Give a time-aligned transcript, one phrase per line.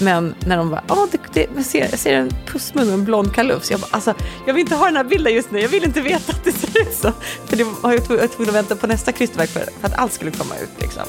[0.00, 3.04] Men när de bara, ja, det, det, jag, ser, jag ser en pussmun och en
[3.04, 3.70] blond kalufs.
[3.70, 4.14] Jag bara, alltså,
[4.46, 5.60] jag vill inte ha den här bilden just nu.
[5.60, 7.12] Jag vill inte veta att det ser ut så.
[7.46, 10.30] För det var jag tvungen att vänta på nästa krystverk för, för att allt skulle
[10.30, 10.82] komma ut.
[10.82, 11.02] Liksom.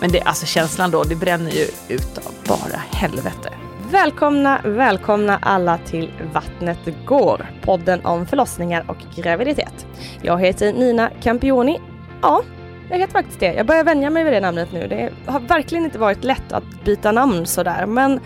[0.00, 3.52] Men det, alltså känslan då, det bränner ju utav bara helvete.
[3.90, 9.86] Välkomna, välkomna alla till Vattnet går, podden om förlossningar och graviditet.
[10.22, 11.80] Jag heter Nina Campioni.
[12.22, 12.42] Ja,
[12.90, 13.54] jag heter faktiskt det.
[13.54, 14.86] Jag börjar vänja mig vid det namnet nu.
[14.88, 18.20] Det har verkligen inte varit lätt att byta namn sådär, men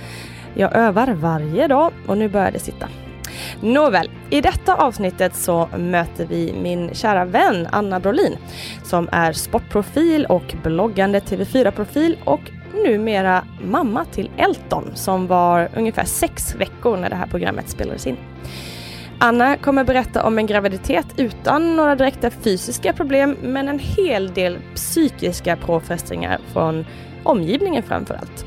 [0.55, 2.89] jag övar varje dag och nu börjar det sitta.
[3.61, 8.37] Nåväl, i detta avsnittet så möter vi min kära vän Anna Brolin
[8.83, 12.41] som är sportprofil och bloggande TV4-profil och
[12.85, 18.17] numera mamma till Elton som var ungefär sex veckor när det här programmet spelades in.
[19.19, 24.59] Anna kommer berätta om en graviditet utan några direkta fysiska problem men en hel del
[24.75, 26.87] psykiska påfrestningar från
[27.23, 28.47] omgivningen framför allt.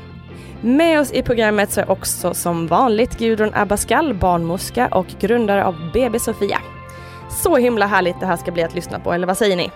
[0.60, 5.90] Med oss i programmet så är också som vanligt Gudrun Abascal, barnmorska och grundare av
[5.92, 6.58] BB Sofia.
[7.30, 9.70] Så himla härligt det här ska bli att lyssna på, eller vad säger ni?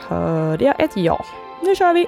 [0.00, 1.24] Hörde jag ett ja?
[1.62, 2.06] Nu kör vi!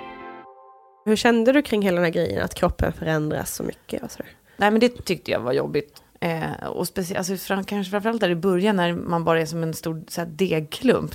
[1.05, 4.03] Hur kände du kring hela den här grejen, att kroppen förändras så mycket?
[4.03, 4.23] Och så?
[4.57, 6.04] Nej, men det tyckte jag var jobbigt.
[6.21, 9.63] Eh, och speciellt, alltså fram, kanske framförallt där i början när man bara är som
[9.63, 11.11] en stor så här, degklump.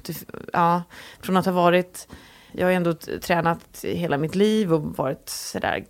[0.53, 0.83] Ja,
[1.21, 2.07] från att ha varit,
[2.51, 5.85] jag har ändå tränat hela mitt liv och varit sådär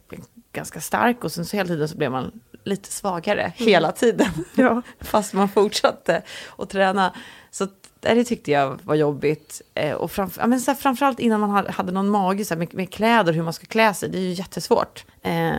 [0.54, 3.54] ganska stark och sen så hela tiden så blev man lite svagare mm.
[3.70, 4.30] hela tiden.
[4.56, 4.82] Ja.
[5.00, 6.22] Fast man fortsatte
[6.58, 7.14] att träna.
[7.52, 7.68] Så
[8.00, 9.62] det tyckte jag var jobbigt.
[9.74, 12.60] Eh, och framför, ja, men så här, framförallt innan man hade någon mage så här,
[12.60, 14.10] med, med kläder, hur man ska klä sig.
[14.10, 15.06] Det är ju jättesvårt.
[15.22, 15.54] Eh,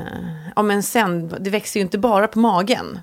[0.56, 3.00] ja, men sen, det växer ju inte bara på magen.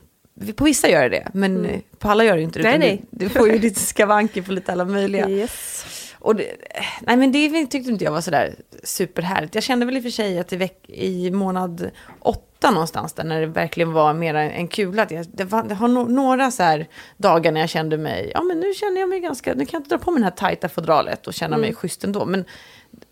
[0.55, 1.81] På vissa gör det men mm.
[1.97, 2.77] på alla gör det inte det.
[2.77, 3.03] Nej.
[3.09, 5.29] Du, du, får ju lite skavanker på lite alla möjliga.
[5.29, 5.85] Yes.
[6.19, 6.55] Och det,
[7.01, 9.55] nej men det tyckte inte jag var sådär superhärligt.
[9.55, 13.23] Jag kände väl i och för sig att i, veck, i månad åtta någonstans där
[13.23, 15.03] när det verkligen var mer en kula.
[15.03, 16.83] Att jag, det, var, det har no, några så
[17.17, 19.79] dagar när jag kände mig, ja men nu känner jag mig ganska, nu kan jag
[19.79, 21.61] inte dra på mig det här tajta fodralet och känna mm.
[21.61, 22.25] mig schysst ändå.
[22.25, 22.45] Men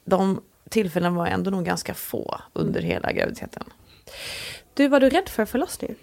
[0.06, 3.63] de tillfällen var ändå nog ganska få under hela graviditeten.
[4.74, 5.98] Du, var du rädd för förlossningen?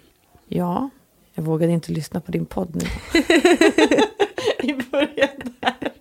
[0.47, 0.89] Ja,
[1.33, 3.19] Jag vågade inte lyssna på din podd nu.
[4.59, 5.93] I början där.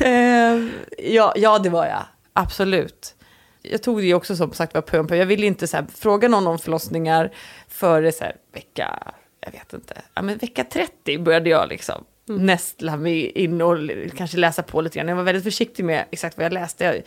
[0.00, 2.04] Ehm, ja, ja, det var jag.
[2.32, 3.14] Absolut.
[3.62, 6.46] Jag tog det också som sagt var en Jag ville inte så här, fråga någon
[6.46, 7.32] om förlossningar
[7.68, 12.46] före så här, vecka, jag vet inte, ja, men vecka 30 började jag liksom mm.
[12.46, 13.76] nästla mig in och
[14.16, 15.08] kanske läsa på lite grann.
[15.08, 16.84] Jag var väldigt försiktig med exakt vad jag läste.
[16.84, 17.02] Jag,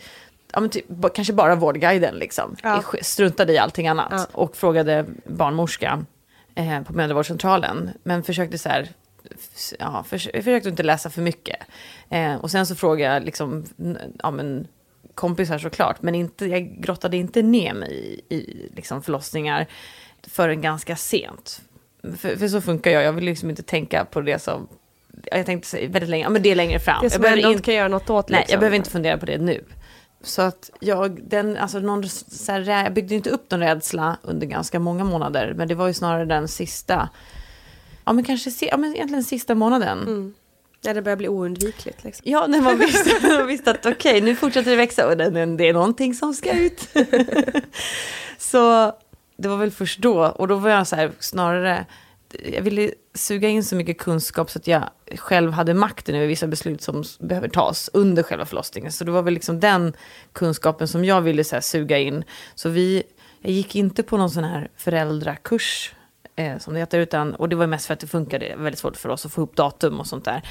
[0.52, 0.84] ja, typ,
[1.14, 2.56] kanske bara Vårdguiden liksom.
[2.62, 2.82] Ja.
[2.92, 4.12] Jag struntade i allting annat.
[4.12, 4.26] Ja.
[4.32, 6.04] Och frågade barnmorska
[6.54, 7.90] eh, på mödravårdscentralen.
[8.02, 8.88] Men försökte så här,
[9.78, 11.56] ja, för, jag försökte inte läsa för mycket.
[12.10, 13.64] Eh, och sen så frågade jag liksom,
[14.22, 14.66] ja men
[15.14, 17.92] kompisar såklart, men inte, jag grottade inte ner mig
[18.28, 19.66] i, i liksom förlossningar
[20.28, 21.60] förrän ganska sent.
[22.18, 24.68] För, för, så funkar jag, jag vill liksom inte tänka på det som
[25.24, 27.02] jag tänkte väldigt länge, ja men det är längre fram.
[27.02, 28.28] Det som jag inte kan göra något åt.
[28.28, 28.52] Nej, liksom.
[28.52, 29.64] jag behöver inte fundera på det nu.
[30.22, 34.46] Så att jag, den, alltså någon, så här, jag byggde inte upp någon rädsla under
[34.46, 37.08] ganska många månader, men det var ju snarare den sista,
[38.04, 39.98] ja men kanske, ja men egentligen sista månaden.
[39.98, 40.34] Mm.
[40.84, 42.04] Ja, det börjar bli oundvikligt.
[42.04, 42.30] Liksom.
[42.30, 45.56] Ja, när man visste, man visste att okej, okay, nu fortsätter det växa och det,
[45.56, 46.88] det är någonting som ska ut.
[48.38, 48.92] så
[49.36, 51.86] det var väl först då, och då var jag så här, snarare,
[52.52, 56.46] jag ville suga in så mycket kunskap så att jag själv hade makten över vissa
[56.46, 58.92] beslut som behöver tas under själva förlossningen.
[58.92, 59.92] Så det var väl liksom den
[60.32, 62.24] kunskapen som jag ville så här, suga in.
[62.54, 63.02] Så vi,
[63.40, 65.94] jag gick inte på någon sån här föräldrakurs
[66.36, 68.96] eh, som det heter, utan, och det var mest för att det funkade, väldigt svårt
[68.96, 70.42] för oss att få upp datum och sånt där.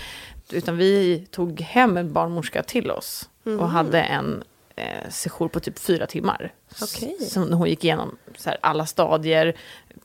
[0.51, 3.59] Utan vi tog hem en barnmorska till oss mm.
[3.59, 4.43] och hade en
[4.75, 6.53] eh, session på typ fyra timmar.
[6.81, 7.27] Okay.
[7.27, 9.55] Som hon gick igenom så här, alla stadier,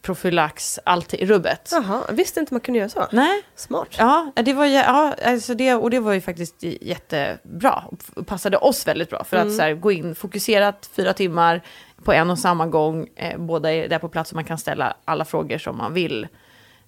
[0.06, 1.68] profylax, allt i rubbet.
[1.72, 3.06] Jaha, visste inte man kunde göra så.
[3.12, 3.42] Nej.
[3.54, 3.88] Smart.
[3.98, 7.84] Ja, det var, ja alltså det, och det var ju faktiskt jättebra.
[7.90, 9.24] Och passade oss väldigt bra.
[9.24, 9.48] För mm.
[9.48, 11.62] att så här, gå in fokuserat fyra timmar
[12.04, 13.08] på en och samma gång.
[13.16, 16.28] Eh, båda är där på plats och man kan ställa alla frågor som man vill.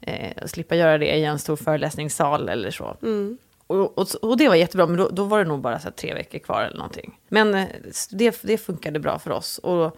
[0.00, 2.96] Eh, slippa göra det i en stor föreläsningssal eller så.
[3.02, 3.38] Mm.
[3.66, 6.14] Och, och, och, det var jättebra, men då, då var det nog bara så tre
[6.14, 7.18] veckor kvar eller någonting.
[7.28, 7.66] Men eh,
[8.10, 9.58] det, det funkade bra för oss.
[9.58, 9.96] Och,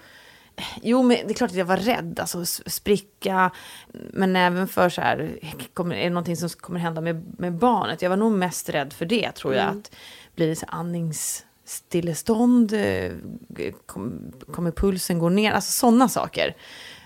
[0.83, 3.51] jo, men det är klart att jag var rädd, alltså spricka.
[3.93, 5.39] Men även för så här,
[5.75, 8.03] kommer, är det någonting som kommer hända med, med barnet?
[8.03, 9.65] Jag var nog mest rädd för det, tror jag.
[9.65, 9.79] Mm.
[9.79, 9.93] Att
[10.35, 12.73] blir det så andningsstillestånd?
[12.73, 13.13] Eh,
[14.53, 15.53] kommer pulsen gå ner?
[15.53, 16.57] Alltså sådana saker.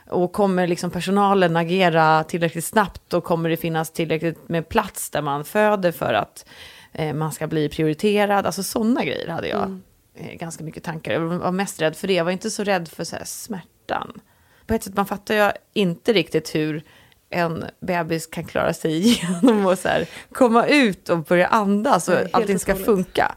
[0.07, 5.23] Och kommer liksom personalen agera tillräckligt snabbt och kommer det finnas tillräckligt med plats där
[5.23, 6.47] man föder för att
[6.93, 8.47] eh, man ska bli prioriterad?
[8.47, 9.83] Alltså sådana grejer hade jag mm.
[10.15, 11.13] Eh, ganska mycket tankar.
[11.13, 12.15] Jag var mest rädd för det.
[12.15, 14.21] Jag var inte så rädd för så smärtan.
[14.67, 16.83] På ett sätt, man fattar ju inte riktigt hur
[17.31, 22.17] en bebis kan klara sig igenom och så här, komma ut och börja andas och
[22.33, 23.35] allting ska funka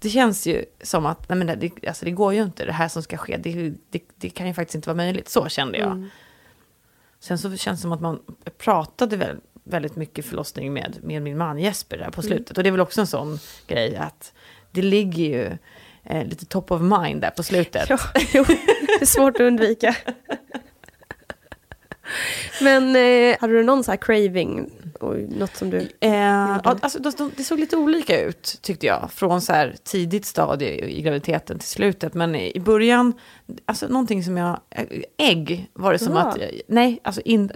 [0.00, 2.88] det känns ju som att nej men det, alltså det går ju inte, det här
[2.88, 5.28] som ska ske, det, det, det kan ju faktiskt inte vara möjligt.
[5.28, 5.92] Så kände jag.
[5.92, 6.08] Mm.
[7.20, 8.20] Sen så känns det som att man
[8.58, 12.28] pratade väldigt, väldigt mycket förlossning med, med min man Jesper där på mm.
[12.28, 12.50] slutet.
[12.50, 12.60] Mm.
[12.60, 14.32] Och det är väl också en sån grej att
[14.76, 15.58] det ligger ju
[16.04, 17.90] eh, lite top of mind där på slutet.
[17.90, 17.98] Ja,
[18.32, 19.96] jo, det är svårt att undvika.
[22.60, 24.70] Men eh, hade du någon så här craving
[25.00, 25.88] och något som du...
[26.00, 29.10] Eh, alltså, de, det såg lite olika ut tyckte jag.
[29.12, 32.14] Från så här tidigt stadie i graviditeten till slutet.
[32.14, 33.12] Men i början,
[33.64, 34.60] alltså någonting som jag...
[35.16, 36.20] Ägg var det som ja.
[36.20, 36.38] att...
[36.68, 37.50] Nej, alltså in,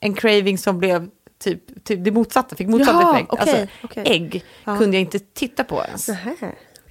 [0.00, 1.08] en craving som blev
[1.40, 3.32] typ, typ det motsatta, fick motsatt Jaha, effekt.
[3.32, 4.04] Okay, alltså, okay.
[4.06, 4.76] Ägg ja.
[4.78, 6.08] kunde jag inte titta på ens.
[6.08, 6.30] Nähä.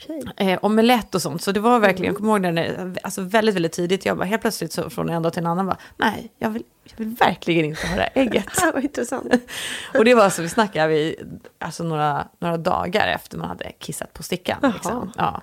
[0.06, 0.22] Okay.
[0.38, 1.42] Eh, omelett och sånt.
[1.42, 2.14] Så det var verkligen, mm.
[2.14, 5.22] jag kommer ihåg när alltså väldigt, väldigt tidigt, jag bara helt plötsligt så från en
[5.22, 8.12] dag till en annan bara, nej, jag vill, jag vill verkligen inte ha det här
[8.14, 8.46] ägget.
[8.74, 9.34] Vad intressant.
[9.98, 11.16] och det var så, vi snackade vi,
[11.60, 14.72] alltså några, några dagar efter man hade kissat på stickan.
[14.74, 15.12] Liksom.
[15.18, 15.42] Ja.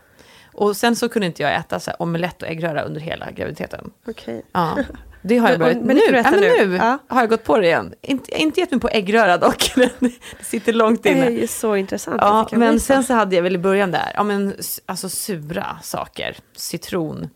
[0.52, 3.90] Och sen så kunde inte jag äta så här, omelett och äggröra under hela graviditeten.
[4.06, 4.42] Okej.
[4.52, 4.78] Ja.
[5.22, 5.78] Det har jag börjat.
[5.82, 6.98] Men, nu, ja, men nu ja.
[7.08, 7.94] har jag gått på det igen.
[8.02, 9.72] Inte, inte gett mig på äggröra dock.
[10.00, 11.20] det sitter långt inne.
[11.20, 12.18] Det är ju så intressant.
[12.20, 12.94] Ja, men visa.
[12.94, 14.54] sen så hade jag väl i början där, ja men
[14.86, 16.36] alltså sura saker.
[16.56, 17.28] Citron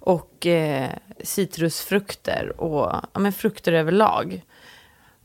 [0.00, 0.88] och eh,
[1.24, 4.42] citrusfrukter och ja, men frukter överlag.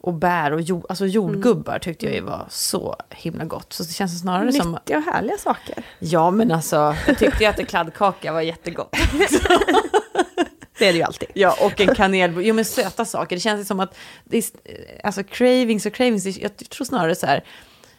[0.01, 3.74] Och bär och jord, alltså jordgubbar tyckte jag var så himla gott.
[3.74, 4.72] Så det känns snarare Nyttiga som...
[4.72, 5.84] Nyttiga och härliga saker.
[6.00, 8.96] Ja, men alltså, jag tyckte ju att en kladdkaka var jättegott.
[10.84, 11.30] Det är det ju alltid.
[11.34, 12.48] Ja, och en kanelbulle.
[12.48, 13.36] Jo, men söta saker.
[13.36, 14.44] Det känns som att, det är,
[15.04, 17.44] alltså cravings och cravings, jag tror snarare så här,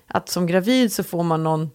[0.06, 1.70] att som gravid så får man någon,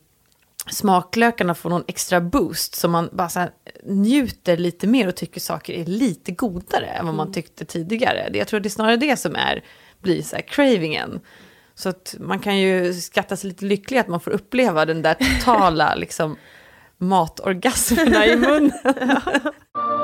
[0.72, 3.48] smaklökarna får någon extra boost, så man bara så
[3.84, 7.34] njuter lite mer och tycker saker är lite godare än vad man mm.
[7.34, 8.30] tyckte tidigare.
[8.34, 9.63] Jag tror det är snarare det som är,
[10.01, 11.20] blir så här cravingen.
[11.75, 15.13] Så att man kan ju skatta sig lite lycklig att man får uppleva den där
[15.13, 16.38] totala liksom,
[16.98, 18.72] matorgasmerna i munnen.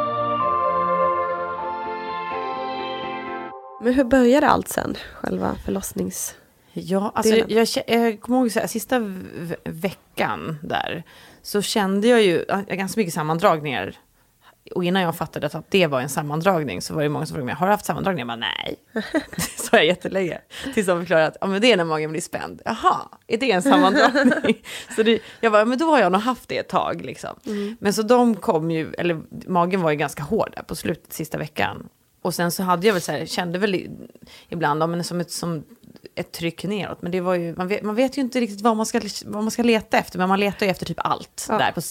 [3.85, 4.97] Men hur började allt sen?
[5.13, 6.35] Själva förlossnings...
[6.73, 8.99] Ja, alltså jag, jag, jag kommer ihåg så här, sista
[9.63, 11.03] veckan där
[11.41, 13.95] så kände jag ju ja, ganska mycket sammandragningar.
[14.75, 17.45] Och innan jag fattade att det var en sammandragning så var det många som frågade
[17.45, 18.27] mig, har du haft sammandragningar?
[18.31, 18.75] Jag bara, nej.
[19.35, 20.41] Det sa jag jättelänge.
[20.73, 22.61] Tills de förklarade att ja, men det är när magen blir spänd.
[22.65, 24.63] Jaha, är det en sammandragning?
[24.95, 27.01] så det, jag bara, men då har jag nog haft det ett tag.
[27.05, 27.35] Liksom.
[27.79, 31.37] Men så de kom ju, eller magen var ju ganska hård där på slutet, sista
[31.37, 31.89] veckan.
[32.25, 33.89] Och sen så hade jag väl så här, kände väl i-
[34.49, 35.63] ibland ja, men som, ett, som
[36.15, 37.01] ett tryck neråt.
[37.01, 39.43] Men det var ju, man vet, man vet ju inte riktigt vad man, ska, vad
[39.43, 40.17] man ska leta efter.
[40.19, 41.57] Men man letar ju efter typ allt Ja.
[41.57, 41.81] där på,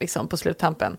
[0.00, 0.96] liksom, på sluttampen.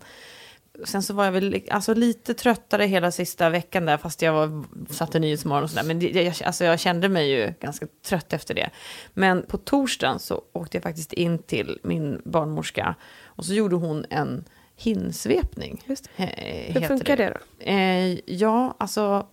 [0.84, 4.64] Sen så var jag väl alltså, lite tröttare hela sista veckan där, fast jag var,
[4.90, 5.84] satte Nyhetsmorgon och sådär.
[5.84, 8.70] Men det, jag, alltså, jag kände mig ju ganska trött efter det.
[9.14, 14.04] Men på torsdagen så åkte jag faktiskt in till min barnmorska och så gjorde hon
[14.10, 14.44] en
[14.76, 15.82] hinsvepning.
[15.86, 16.26] Just Eh,
[16.74, 17.64] Hur funkar det då?
[17.70, 19.26] Eh, ja, alltså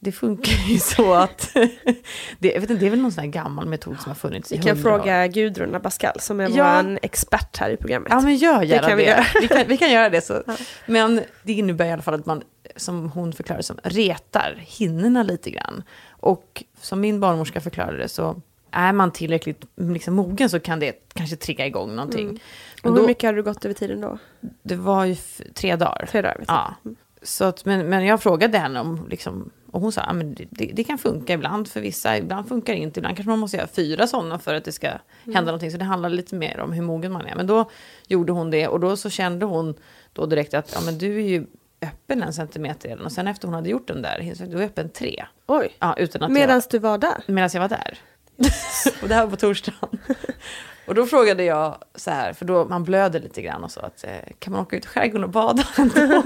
[0.00, 1.50] det funkar ju så att
[2.38, 4.52] det, jag vet inte, det är väl någon sån här gammal metod som har funnits
[4.52, 4.98] i Vi kan hundra år.
[4.98, 6.82] fråga Gudrun Abascal som är Ja.
[6.82, 8.08] vår expert här i programmet.
[8.12, 8.88] Ja, men gör gärna det.
[8.88, 9.24] kan vi göra.
[9.40, 10.20] vi, kan, vi kan göra det.
[10.20, 10.42] Så.
[10.86, 12.42] Men det innebär i alla fall att man,
[12.76, 15.82] som hon förklarar som retar hinnorna lite grann.
[16.08, 20.92] Och som min barnmorska förklarade det så är man tillräckligt liksom, mogen så kan det
[21.14, 22.24] kanske trigga igång någonting.
[22.28, 22.38] Mm.
[22.82, 24.18] Och hur då, mycket har du gått över tiden då?
[24.62, 25.16] det var ju
[25.54, 26.08] tre dagar.
[26.10, 26.44] Tre dagar?
[26.46, 26.74] Ja.
[27.22, 30.70] Så att, men, men jag frågade henne om, liksom, och hon sa att det, det,
[30.74, 33.66] det kan funka ibland för vissa, ibland funkar det inte, ibland kanske man måste göra
[33.66, 34.88] fyra sådana för att det ska
[35.24, 35.70] hända någonting.
[35.70, 37.34] Så det handlar lite mer om hur mogen man är.
[37.36, 37.70] Men då
[38.06, 39.74] gjorde hon det och då så kände hon
[40.12, 41.46] då direkt att ja, men du är ju
[41.82, 43.04] öppen en centimeter redan.
[43.04, 45.24] Och sen efter hon hade gjort den där, du är öppen tre.
[45.46, 45.96] Oj, Ja,
[46.28, 47.22] medan du var där?
[47.26, 47.98] medan jag var där.
[49.02, 49.98] och det här var på torsdagen.
[50.88, 54.04] Och då frågade jag så här, för då man blöder lite grann och så, att
[54.04, 55.64] eh, kan man åka ut i skärgården och bada?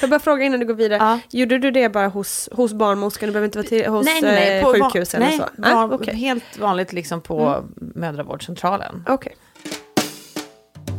[0.00, 0.98] Jag bara fråga innan du går vidare.
[0.98, 1.18] Ja.
[1.38, 3.26] Gjorde du det bara hos, hos barnmorskan?
[3.26, 5.44] Du behöver inte vara till, hos nej, nej, nej, eh, på sjukhus eller nej, så?
[5.58, 6.14] van- Ah, okej.
[6.14, 9.04] Helt vanligt liksom på mödravårdscentralen.
[9.08, 9.36] Okej.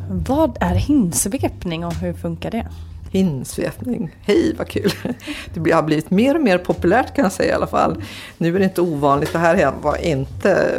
[0.09, 2.67] Vad är hinsvepning och hur funkar det?
[3.11, 4.91] Hinsvepning, hej vad kul!
[5.53, 8.03] Det har blivit mer och mer populärt kan jag säga i alla fall.
[8.37, 10.77] Nu är det inte ovanligt, det här var inte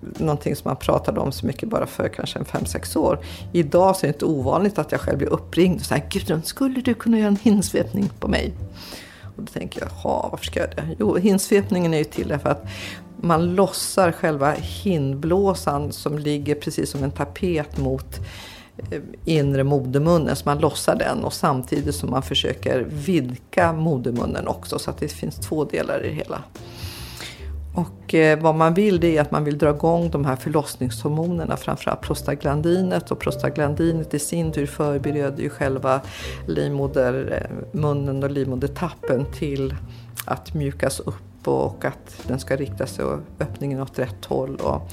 [0.00, 3.18] någonting som man pratade om så mycket bara för kanske en 5-6 år.
[3.52, 6.80] Idag så är det inte ovanligt att jag själv blir uppringd och säger Gudrun, skulle
[6.80, 8.52] du kunna göra en hinsvepning på mig?
[9.36, 10.96] Och då tänker jag, jaha, varför ska jag göra det?
[10.98, 12.66] Jo, hinsvepningen är ju till därför att
[13.22, 18.20] man lossar själva hinblåsan som ligger precis som en tapet mot
[18.90, 24.78] eh, inre modermunnen, så man lossar den och samtidigt som man försöker vidga modermunnen också
[24.78, 26.42] så att det finns två delar i det hela.
[27.74, 31.56] Och eh, vad man vill det är att man vill dra igång de här förlossningshormonerna,
[31.56, 33.10] framförallt prostaglandinet.
[33.10, 36.00] Och prostaglandinet i sin tur förbereder ju själva
[36.46, 39.74] livmodermunnen eh, och livmodertappen till
[40.24, 44.90] att mjukas upp och att den ska rikta sig och öppningen åt rätt håll och,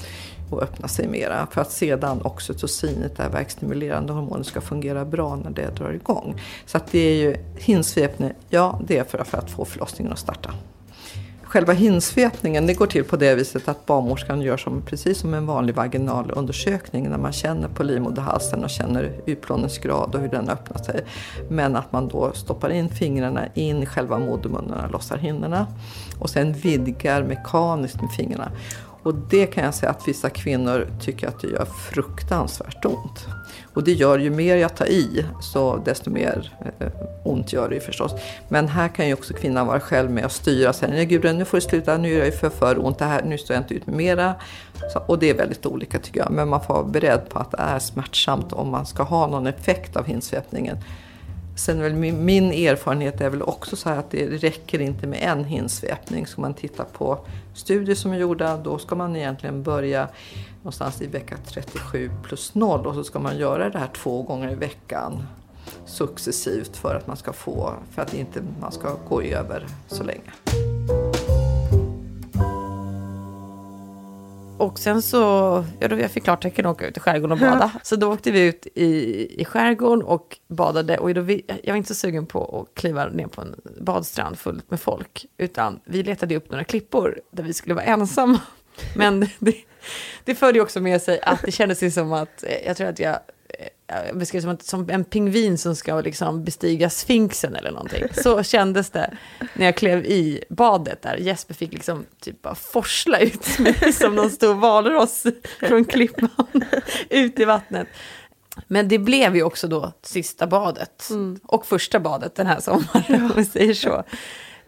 [0.50, 1.46] och öppna sig mera.
[1.50, 6.40] För att sedan oxytocinet, det här verkstimulerande hormonet, ska fungera bra när det drar igång.
[6.66, 10.18] Så att det är ju hinsvepning, ja det är för, för att få förlossningen att
[10.18, 10.54] starta.
[11.48, 15.46] Själva hinsvepningen det går till på det viset att barnmorskan gör som, precis som en
[15.46, 20.82] vanlig vaginal undersökning när man känner på livmoderhalsen och känner utplåningsgrad och hur den öppnar
[20.82, 21.04] sig.
[21.50, 25.66] Men att man då stoppar in fingrarna in i själva modermunnen och lossar hinnorna
[26.18, 28.50] och sen vidgar mekaniskt med fingrarna.
[29.02, 33.26] Och det kan jag säga att vissa kvinnor tycker att det gör fruktansvärt ont.
[33.78, 36.88] Och det gör ju mer jag tar i, så desto mer eh,
[37.22, 38.12] ont gör det ju förstås.
[38.48, 40.72] Men här kan ju också kvinnan vara själv med och styra.
[40.72, 43.04] Säga, nej Gudrun, nu får du sluta, nu gör jag ju för, för ont, det
[43.04, 44.34] här, nu står jag inte ut med mera.
[44.92, 46.30] Så, och det är väldigt olika tycker jag.
[46.30, 49.46] Men man får vara beredd på att det är smärtsamt om man ska ha någon
[49.46, 50.76] effekt av hinsvepningen.
[51.58, 55.18] Sen väl min, min erfarenhet är väl också så här att det räcker inte med
[55.22, 56.26] en hinsvepning.
[56.26, 57.18] Ska man titta på
[57.54, 60.08] studier som är gjorda, då ska man egentligen börja
[60.62, 64.50] någonstans i vecka 37 plus 0 och så ska man göra det här två gånger
[64.50, 65.22] i veckan
[65.86, 70.67] successivt för att man ska få, för att inte man ska gå över så länge.
[74.58, 75.18] Och sen så,
[75.80, 77.72] ja, då jag fick klartecken att åka ut i skärgården och bada.
[77.82, 80.98] Så då åkte vi ut i, i skärgården och badade.
[80.98, 84.38] Och då vi, jag var inte så sugen på att kliva ner på en badstrand
[84.38, 85.26] fullt med folk.
[85.36, 88.40] Utan vi letade upp några klippor där vi skulle vara ensamma.
[88.96, 89.54] Men det,
[90.24, 92.98] det förde ju också med sig att det kändes som att, eh, jag tror att
[92.98, 93.18] jag
[93.88, 98.04] jag beskrev det som, som en pingvin som ska liksom bestiga sfinxen eller någonting.
[98.12, 99.16] Så kändes det
[99.54, 101.16] när jag klev i badet där.
[101.16, 105.26] Jesper fick liksom typ bara forsla ut mig som någon stor valross
[105.60, 106.64] från klippan
[107.10, 107.88] ut i vattnet.
[108.66, 111.08] Men det blev ju också då sista badet.
[111.42, 114.04] Och första badet den här sommaren, om vi säger så.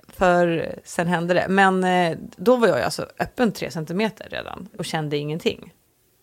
[0.09, 1.47] För sen hände det.
[1.49, 5.73] Men eh, då var jag alltså öppen tre centimeter redan och kände ingenting.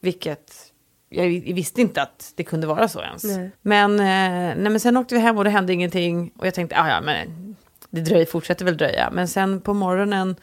[0.01, 0.66] Vilket
[1.09, 3.23] jag visste inte att det kunde vara så ens.
[3.23, 3.51] Nej.
[3.61, 6.31] Men, eh, nej, men sen åkte vi hem och det hände ingenting.
[6.37, 7.55] Och jag tänkte, ah, ja men
[7.89, 9.09] det dröjer, fortsätter väl dröja.
[9.11, 10.35] Men sen på morgonen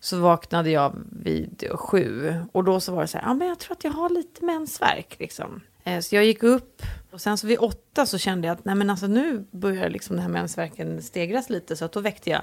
[0.00, 2.34] så vaknade jag vid sju.
[2.52, 4.44] Och då så var det så här, ja men jag tror att jag har lite
[4.44, 5.60] mensvärk liksom.
[5.84, 8.74] Eh, Så jag gick upp och sen så vid åtta så kände jag att nej
[8.74, 11.76] men alltså nu börjar liksom den här mensvärken stegras lite.
[11.76, 12.42] Så att då väckte jag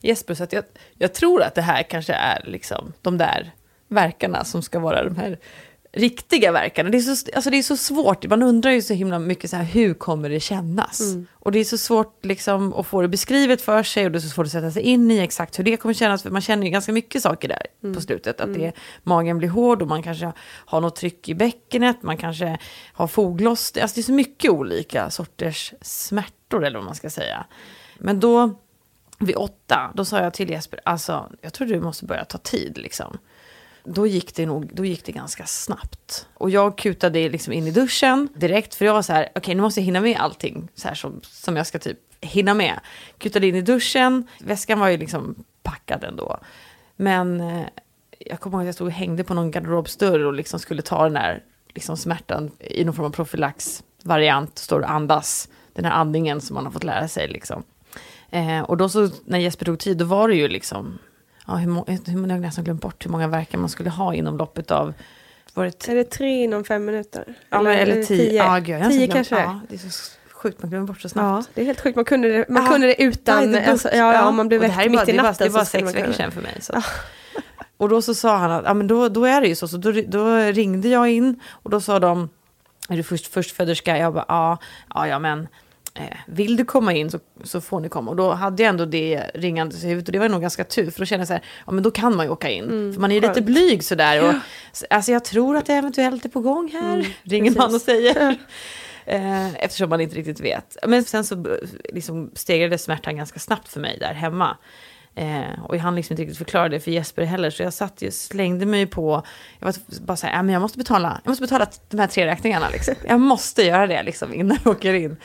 [0.00, 0.34] Jesper.
[0.34, 0.64] Så att jag,
[0.98, 3.50] jag tror att det här kanske är liksom de där
[3.88, 5.38] verkarna som ska vara de här
[5.92, 6.90] riktiga verkarna.
[6.90, 9.56] Det är, så, alltså det är så svårt, man undrar ju så himla mycket så
[9.56, 11.00] här, hur kommer det kännas?
[11.32, 14.20] Och det är så svårt liksom att få det beskrivet för sig och det är
[14.20, 16.22] så svårt att sätta sig in i exakt hur det kommer kännas.
[16.22, 18.40] För man känner ju ganska mycket saker där på slutet.
[18.40, 22.16] Att det är, magen blir hård och man kanske har något tryck i bäckenet, man
[22.16, 22.58] kanske
[22.92, 23.72] har fogloss.
[23.80, 27.46] Alltså det är så mycket olika sorters smärtor eller vad man ska säga.
[27.98, 28.58] Men då,
[29.18, 32.78] vid åtta, då sa jag till Jesper, alltså jag tror du måste börja ta tid
[32.78, 33.18] liksom
[33.84, 36.26] då gick det nog då gick det ganska snabbt.
[36.34, 39.62] Och jag kutade liksom in i duschen direkt, för jag var så här, okej nu
[39.62, 42.80] måste jag hinna med allting så här som, som jag ska typ hinna med.
[43.18, 46.38] Kutade in i duschen, väskan var ju liksom packad ändå.
[46.96, 47.66] Men eh,
[48.18, 51.04] jag kommer ihåg att jag stod och hängde på någon garderobsdörr och liksom skulle ta
[51.04, 51.42] den där
[51.74, 56.64] liksom smärtan i någon form av profylaxvariant, står och andas, den här andningen som man
[56.64, 57.62] har fått lära sig liksom.
[58.30, 60.98] Eh, och då så, när Jesper tog tid, då var det ju liksom
[61.50, 64.14] ja, hur, må- hur, jag har nästan glömt bort hur många verkar man skulle ha
[64.14, 64.92] inom loppet av...
[65.54, 67.24] Var det Är det tre inom fem minuter?
[67.50, 68.32] ja, eller är det tio?
[68.32, 69.40] Ja, gud, tio kanske det.
[69.40, 71.48] Ja, det är så sjukt, man glömmer bort så Ja, snabbt.
[71.54, 71.96] det är helt sjukt.
[71.96, 72.70] Man kunde det, man Ja.
[72.70, 73.50] kunde det utan...
[73.50, 75.22] Nej, det alltså, ja, ja, om man blev det väckt är bara- mitt i det
[75.22, 76.56] natten Det så skulle sex veckor sedan för mig.
[76.60, 76.72] Så.
[77.76, 79.68] Och då så sa han att ja, men då, då är det ju så.
[79.68, 82.28] Så då, då ringde jag in och då sa de,
[82.88, 83.98] är du först, förstföderska?
[83.98, 84.58] Jag bara, ja,
[84.94, 85.48] ja, ja men
[86.26, 88.10] vill du komma in så, så får ni komma.
[88.10, 90.90] Och då hade jag ändå det ringande i huvudet och det var nog ganska tur.
[90.90, 92.92] För då kände jag så här, ja men då kan man ju åka in.
[92.94, 93.46] för man är ju lite skönt.
[93.46, 94.28] blyg sådär.
[94.28, 94.34] Och,
[94.90, 97.14] alltså jag tror att det eventuellt är på gång här.
[97.22, 98.36] ringer man och säger.
[99.06, 100.76] Eh, eftersom man inte riktigt vet.
[100.86, 101.56] Men sen så eh,
[101.92, 104.56] liksom stegrades smärtan ganska snabbt för mig där hemma.
[105.14, 107.50] Eh, och jag hann liksom inte riktigt förklara det för Jesper heller.
[107.50, 109.22] Så jag satt ju, slängde mig på,
[109.58, 109.74] jag var
[110.06, 112.68] bara så här, "Ja, men jag måste betala, jag måste betala de här tre räkningarna
[112.68, 112.94] liksom.
[113.08, 115.16] Jag måste göra det liksom innan jag åker in.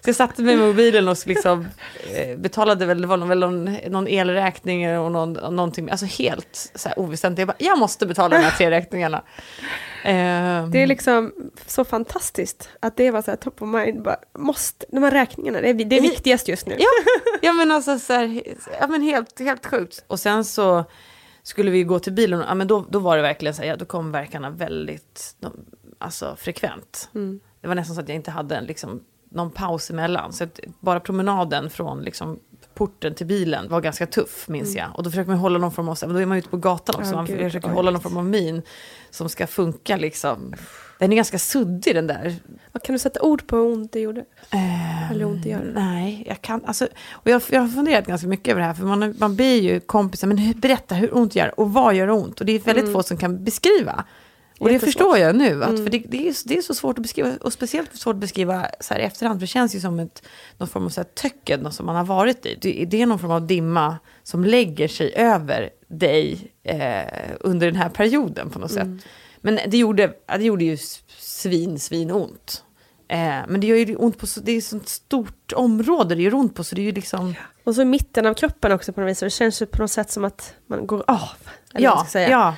[0.00, 1.68] Så jag satte mig med mobilen och liksom,
[2.14, 6.88] eh, betalade väl, det var väl någon, någon elräkning och någon, någonting, alltså helt så
[6.88, 7.38] här oväsentligt.
[7.38, 9.22] Jag bara, jag måste betala de här tre räkningarna.
[10.04, 11.32] Eh, Det är liksom
[11.66, 14.02] så fantastiskt att det var så här top of mind.
[14.02, 16.76] Bara, måste, de här räkningarna, det är, det är viktigast just nu.
[16.78, 16.86] Ja,
[17.42, 18.42] ja men alltså så här,
[18.80, 20.04] ja men helt, helt sjukt.
[20.06, 20.84] Och sen så
[21.42, 23.76] skulle vi gå till bilen, ja men då, då var det verkligen så här, ja
[23.76, 25.52] då kom verkarna väldigt, de,
[25.98, 27.08] alltså frekvent.
[27.60, 30.32] Det var nästan så att jag inte hade liksom, någon paus emellan.
[30.32, 32.40] Så att bara promenaden från liksom,
[32.74, 34.88] porten till bilen var ganska tuff, minns jag.
[34.94, 36.94] Och då försöker man hålla någon form av, men då är man ute på gatan
[37.00, 38.62] också, Ja, man försöker vad hålla någon form av min
[39.10, 40.54] som ska funka liksom.
[40.98, 42.36] Den är ganska suddig den där
[42.82, 44.24] Kan du sätta ord på hur ont det gjorde?
[44.50, 45.74] Eh, Eller ont i öronen.
[45.74, 48.84] Nej, jag kan, alltså, och jag, jag har funderat ganska mycket över det här, för
[48.84, 52.40] man, man ber ju kompisar, men berätta hur ont gör och vad gör ont?
[52.40, 54.04] Och det är väldigt få som kan beskriva.
[54.62, 54.92] Och det Jättesvårt.
[54.92, 57.52] förstår jag nu, att, för det, det, är, det är så svårt att beskriva, och
[57.52, 60.22] speciellt svårt att beskriva så här i efterhand, för det känns ju som ett,
[60.58, 62.58] någon form av så här töcken som man har varit i.
[62.60, 67.76] Det, det är någon form av dimma som lägger sig över dig eh, under den
[67.76, 68.88] här perioden på något sätt.
[69.40, 70.78] Men det gjorde, det gjorde ju
[71.18, 72.64] svin, svin ont.
[73.08, 76.34] Eh, men det gör ju ont på, det är ett sånt stort område det gör
[76.34, 77.34] ont på, så det är ju liksom...
[77.64, 79.18] Och så i mitten av kroppen också på något vis.
[79.18, 81.28] Så det känns ju på något sätt som att man går av.
[81.72, 82.56] Ja, ja.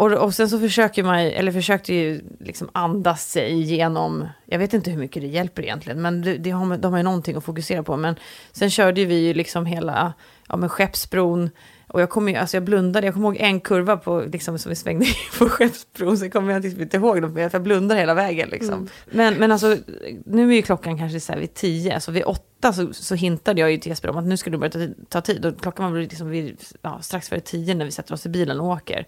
[0.00, 4.74] Och, och sen så försöker man, eller försökte ju liksom andas sig igenom, jag vet
[4.74, 7.44] inte hur mycket det hjälper egentligen, men det, det har, de har ju någonting att
[7.44, 7.96] fokusera på.
[7.96, 8.14] Men
[8.52, 10.12] sen körde vi ju liksom hela,
[10.48, 11.50] ja men Skeppsbron,
[11.86, 14.76] och jag kommer alltså jag blundade, jag kommer ihåg en kurva på, liksom, som vi
[14.76, 18.14] svängde in på Skeppsbron, så kommer jag liksom inte ihåg dem, för jag blundade hela
[18.14, 18.88] vägen liksom.
[19.10, 19.76] Men, men alltså,
[20.24, 23.60] nu är ju klockan kanske så här vid tio, så vid åtta så, så hintade
[23.60, 25.92] jag ju till Jesper om att nu ska du börja ta, ta tid, och klockan
[25.92, 29.06] var liksom vid, ja, strax före tio när vi sätter oss i bilen och åker.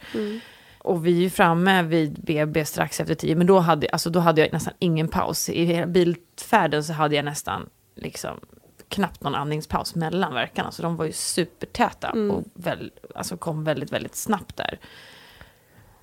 [0.84, 4.40] Och vi är framme vid BB strax efter tio, men då hade, alltså, då hade
[4.40, 5.48] jag nästan ingen paus.
[5.48, 8.40] I bilfärden så hade jag nästan liksom
[8.88, 13.92] knappt någon andningspaus mellan verkarna, så de var ju supertäta och väl, alltså kom väldigt,
[13.92, 14.78] väldigt snabbt där.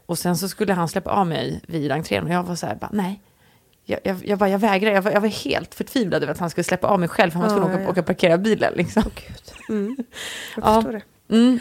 [0.05, 2.75] Och sen så skulle han släppa av mig vid entrén och jag var så här,
[2.75, 3.21] bara, nej.
[3.85, 6.49] Jag, jag, jag, bara, jag vägrar, jag var, jag var helt förtvivlad över att han
[6.49, 8.73] skulle släppa av mig själv, för han Ja, tvungen att ja, åka, och parkera bilen.
[8.75, 9.03] Liksom.
[9.69, 9.95] Mm.
[10.55, 10.75] Jag Ja.
[10.75, 11.35] förstår det.
[11.35, 11.59] Mm.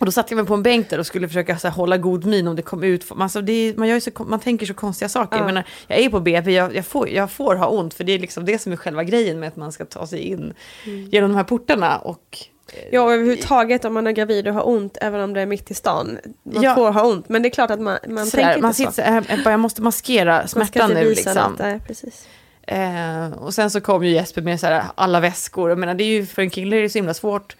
[0.00, 1.96] Och då satte jag mig på en bänk där och skulle försöka så här, hålla
[1.96, 3.04] god min om det kom ut.
[3.18, 5.36] Alltså, det är, man, gör så, man tänker så konstiga saker.
[5.36, 5.38] Ja.
[5.38, 8.12] Jag, menar, jag är på BP, jag, jag, får, jag får ha ont, för det
[8.12, 11.30] är liksom det som är själva grejen med att man ska ta sig in genom
[11.30, 11.98] de här portarna.
[11.98, 12.38] Och
[12.92, 15.70] Ja, och överhuvudtaget om man är gravid och har ont, även om det är mitt
[15.70, 16.18] i stan.
[16.42, 16.74] Man Ja.
[16.74, 18.90] får ha ont, men det är klart att man, man Sådär, tänker man inte så.
[18.90, 21.56] sitter så här, bara, jag måste maskera Man ska smärtan inte nu liksom.
[21.58, 22.26] något, precis.
[22.62, 25.68] Eh, och sen så kom ju Jesper med så här, alla väskor.
[25.70, 27.56] Jag menar, det är ju, för en kille är det så himla svårt.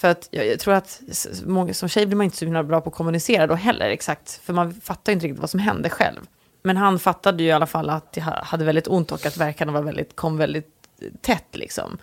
[0.00, 1.02] För att jag, jag tror att
[1.46, 4.40] många, som tjej blir man inte så himla bra på att kommunicera då heller exakt.
[4.42, 6.20] För man fattar inte riktigt vad som hände själv.
[6.62, 9.36] Men han fattade ju i alla fall att jag ha- hade väldigt ont och att
[9.36, 10.68] verkarna var väldigt, kom väldigt
[11.20, 11.98] tätt liksom.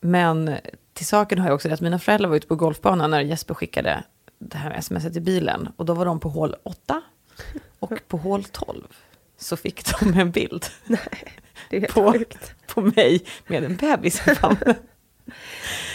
[0.00, 0.56] Men
[0.94, 3.54] till saken har jag också det att mina föräldrar var ute på golfbanan när Jesper
[3.54, 4.02] skickade
[4.38, 5.68] det här smset i bilen.
[5.76, 7.02] Och då var de på hål 8
[7.78, 8.82] och på hål 12
[9.38, 10.66] så fick de en bild
[11.70, 12.54] helt på, sjukt.
[12.66, 14.74] på mig med en bebis i famnen.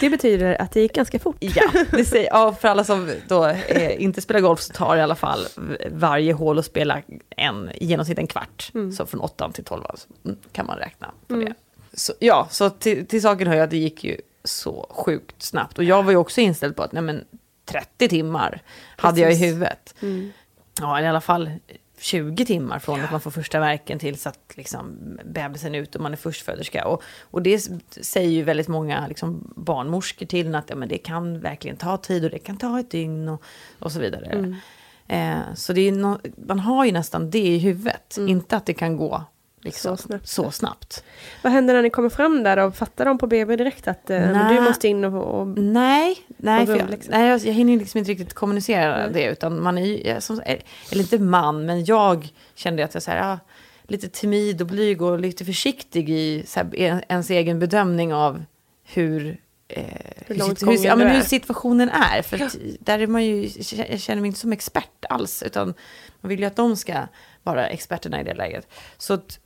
[0.00, 1.36] Det betyder att det gick ganska fort.
[1.40, 5.00] Ja, det säger, ja, för alla som då eh, inte spelar golf så tar det
[5.00, 5.46] i alla fall
[5.90, 8.72] varje hål och spela en, i genomsnitt en kvart.
[8.96, 11.54] Så från 8 till 12 alltså, mm, kan man räkna på det.
[11.92, 15.78] Så, ja, så till, till saken hör jag att det gick ju så sjukt snabbt.
[15.78, 17.24] Och jag var ju också inställd på att nej, men,
[17.64, 18.62] 30 timmar
[18.96, 19.46] hade jag i Precis.
[19.52, 19.94] huvudet.
[20.80, 21.50] Ja, i alla fall
[22.04, 26.02] 20 timmar från att man får första verken tills att liksom, bebisen är ute och
[26.02, 26.86] man är förstföderska.
[26.86, 27.58] Och, och det
[28.00, 32.24] säger ju väldigt många liksom, barnmorskor till att ja, men det kan verkligen ta tid
[32.24, 33.42] och det kan ta ett dygn och,
[33.78, 34.56] och så vidare.
[35.06, 38.74] Eh, så det är no, man har ju nästan det i huvudet, inte att det
[38.74, 39.24] kan gå
[39.64, 40.28] liksom, Så snabbt.
[40.28, 41.04] Så snabbt.
[41.42, 44.20] Vad händer när ni kommer fram där och fattar de på BB direkt att eh,
[44.20, 44.60] du Nej.
[44.60, 45.40] måste in och...
[45.40, 47.10] och Nej, nej, rum, jag, liksom.
[47.14, 49.24] nej jag, jag hinner liksom inte riktigt kommunicera det.
[49.24, 50.40] Utan man är som,
[50.90, 53.38] eller inte man, men jag kände att jag så här, ja,
[53.82, 58.44] lite timid och blyg och lite försiktig i så här, en- ens egen bedömning av
[58.84, 59.84] hur, eh,
[60.26, 62.22] hur, hur, gången ja, men hur situationen är.
[62.22, 63.50] För att där är man ju,
[63.88, 65.42] jag känner mig inte som expert alls.
[65.42, 65.74] Utan
[66.20, 66.94] man vill ju att de ska
[67.42, 68.68] vara experterna i det läget.
[68.98, 69.38] Så att,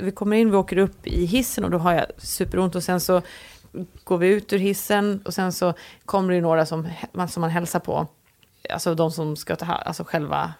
[0.00, 3.00] vi kommer in, vi åker upp i hissen och då har jag superont och sen
[3.00, 3.22] så
[4.04, 6.88] går vi ut ur hissen och sen så kommer det några som,
[7.28, 8.06] som man hälsar på.
[8.70, 10.54] Alltså de som ska ta hand, alltså själva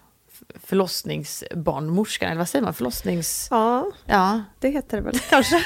[0.65, 3.49] förlossningsbarnmorskan, eller vad säger man, förlossnings...
[3.51, 5.57] Ja, Ja, det heter det väl kanske.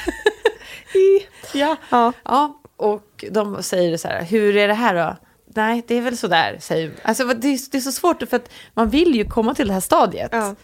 [0.93, 1.75] I, ja.
[1.89, 2.13] ja.
[2.23, 5.15] Ja, och de säger så här, hur är det här då?
[5.45, 8.49] Nej, det är väl sådär, säger Alltså det är, det är så svårt, för att
[8.73, 10.29] man vill ju komma till det här stadiet.
[10.31, 10.55] Ja.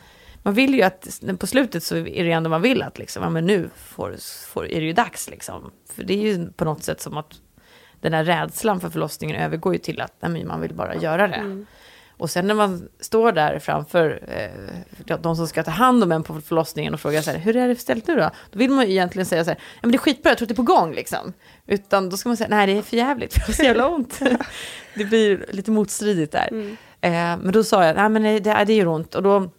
[0.43, 3.29] Man vill ju att, på slutet så är det ändå man vill att liksom, ja
[3.29, 4.15] men nu får,
[4.47, 5.71] får, är det ju dags liksom.
[5.95, 7.33] För det är ju på något sätt som att
[8.01, 11.65] den här rädslan för förlossningen övergår ju till att nej, man vill bara göra det.
[12.21, 16.23] Och sen när man står där framför eh, de som ska ta hand om en
[16.23, 18.29] på förlossningen och frågar så här, hur är det ställt nu då?
[18.51, 20.47] Då vill man ju egentligen säga så här, ja men det är skitbra, jag tror
[20.47, 21.33] det är på gång liksom.
[21.67, 23.87] Utan då ska man säga, nej det är för jävligt, för det har så jävla
[23.87, 24.19] ont.
[24.95, 26.49] det blir lite motstridigt där.
[27.01, 29.15] Eh, men då sa jag, nej men det, det, det gör ont.
[29.15, 29.51] Och då,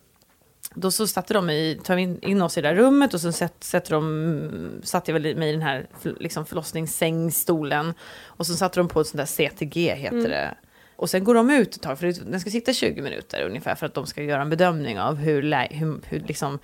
[0.74, 3.54] då så satte de i- tar in, oss i det där rummet och så sätt,
[3.60, 5.86] sätter de, satte jag väl mig i den här
[6.20, 7.94] liksom förlossningssängstolen.
[8.24, 10.54] Och så satte de på ett sånt där CTG heter det.
[10.96, 13.86] Och sen går de ut ett tag, för den ska sitta 20 minuter ungefär för
[13.86, 15.42] att de ska göra en bedömning av hur,
[15.74, 16.58] hur, hur liksom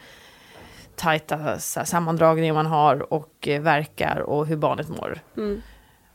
[0.96, 5.20] tajta sammandragningar man har och eh, verkar och hur barnet mår.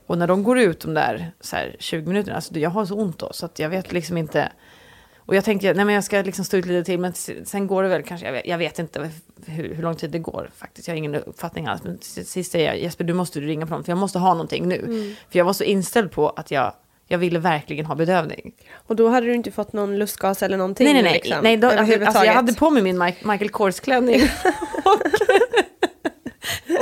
[0.07, 2.95] Och när de går ut de där så här, 20 minuterna, alltså jag har så
[2.95, 4.51] ont då så att jag vet liksom inte.
[5.25, 7.13] Och jag tänkte, nej men jag ska liksom stå ut lite till, men
[7.45, 9.09] sen går det väl kanske, jag vet, jag vet inte
[9.45, 11.83] hur, hur lång tid det går faktiskt, jag har ingen uppfattning alls.
[11.83, 14.67] Men sist säger jag, Jesper du måste ringa på dem, för jag måste ha någonting
[14.67, 15.15] nu.
[15.31, 16.73] För jag var så inställd på att jag,
[17.07, 18.53] jag ville verkligen ha bedövning.
[18.87, 20.85] Och då hade du inte fått någon lustgas eller någonting?
[20.85, 21.13] Nej, nej, nej.
[21.13, 24.21] liksom, nej då, alltså, alltså, jag hade på mig min Mike- Michael Kors-klänning.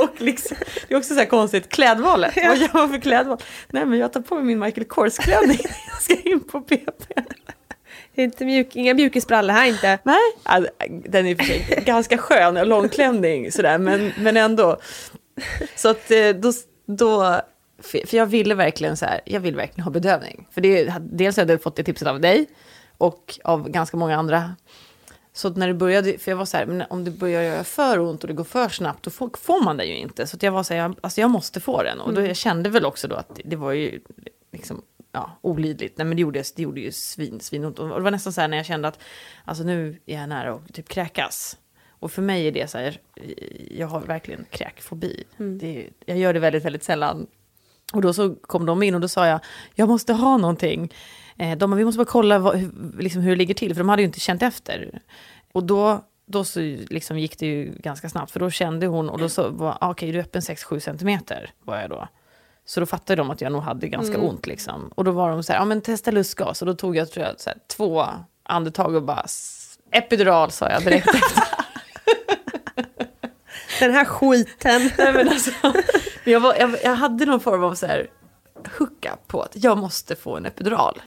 [0.00, 0.56] och, liksom,
[0.88, 2.36] det är också så här konstigt, klädvalet.
[2.36, 3.38] Vad gör man för klädval?
[3.70, 5.58] Nej, men jag tar på mig min Michael Kors-klänning.
[5.88, 7.14] jag ska in på BP.
[8.14, 9.98] Inte mjuk, inga mjukisbrallor här inte.
[10.02, 14.76] Nej, alltså, den är för sig ganska skön och långklänning sådär, men, men ändå.
[15.76, 16.52] Så att eh, då,
[16.86, 17.40] då,
[17.82, 20.46] för jag ville verkligen så här, jag vill verkligen ha bedövning.
[20.50, 22.46] För det, dels hade jag fått det tipset av dig
[22.98, 24.56] och av ganska många andra.
[25.32, 27.98] Så när det började, för jag var så här, men om det börjar göra för
[27.98, 30.26] ont och det går för snabbt, då får, får man det ju inte.
[30.26, 32.00] Så jag var så här, jag, alltså jag måste få den.
[32.00, 34.00] Och då, jag kände väl också då att det, det var ju
[34.52, 35.98] liksom, ja, olidligt.
[35.98, 37.78] Nej men det gjorde, det gjorde ju svin, svinont.
[37.78, 38.98] Och det var nästan så här när jag kände att,
[39.44, 41.58] alltså nu är jag nära att typ kräkas.
[41.88, 43.00] Och för mig är det så här,
[43.70, 45.24] jag har verkligen kräkfobi.
[45.36, 47.26] Det, jag gör det väldigt, väldigt sällan.
[47.92, 49.40] Och då så kom de in och då sa jag,
[49.74, 50.92] jag måste ha någonting.
[51.36, 53.88] Eh, de vi måste bara kolla vad, hur, liksom hur det ligger till, för de
[53.88, 55.00] hade ju inte känt efter.
[55.52, 59.18] Och då, då så liksom gick det ju ganska snabbt, för då kände hon, och
[59.18, 62.08] då så var, ah, okej, du är öppen 6-7 centimeter, var jag då.
[62.72, 64.92] Så då fattade de att jag nog hade ganska ont liksom.
[64.94, 66.62] Och då var de så här, ja men testa lustgas.
[66.62, 68.06] Och då tog jag, tror jag, så här, två
[68.42, 69.26] andetag och bara,
[69.90, 71.42] epidural sa jag direkt efter.
[73.80, 74.90] Den här skiten.
[74.98, 75.50] Nej, men alltså,
[76.24, 78.06] jag, var, jag, jag hade någon form av så här,
[78.78, 81.02] hooka på att jag måste få en epidural.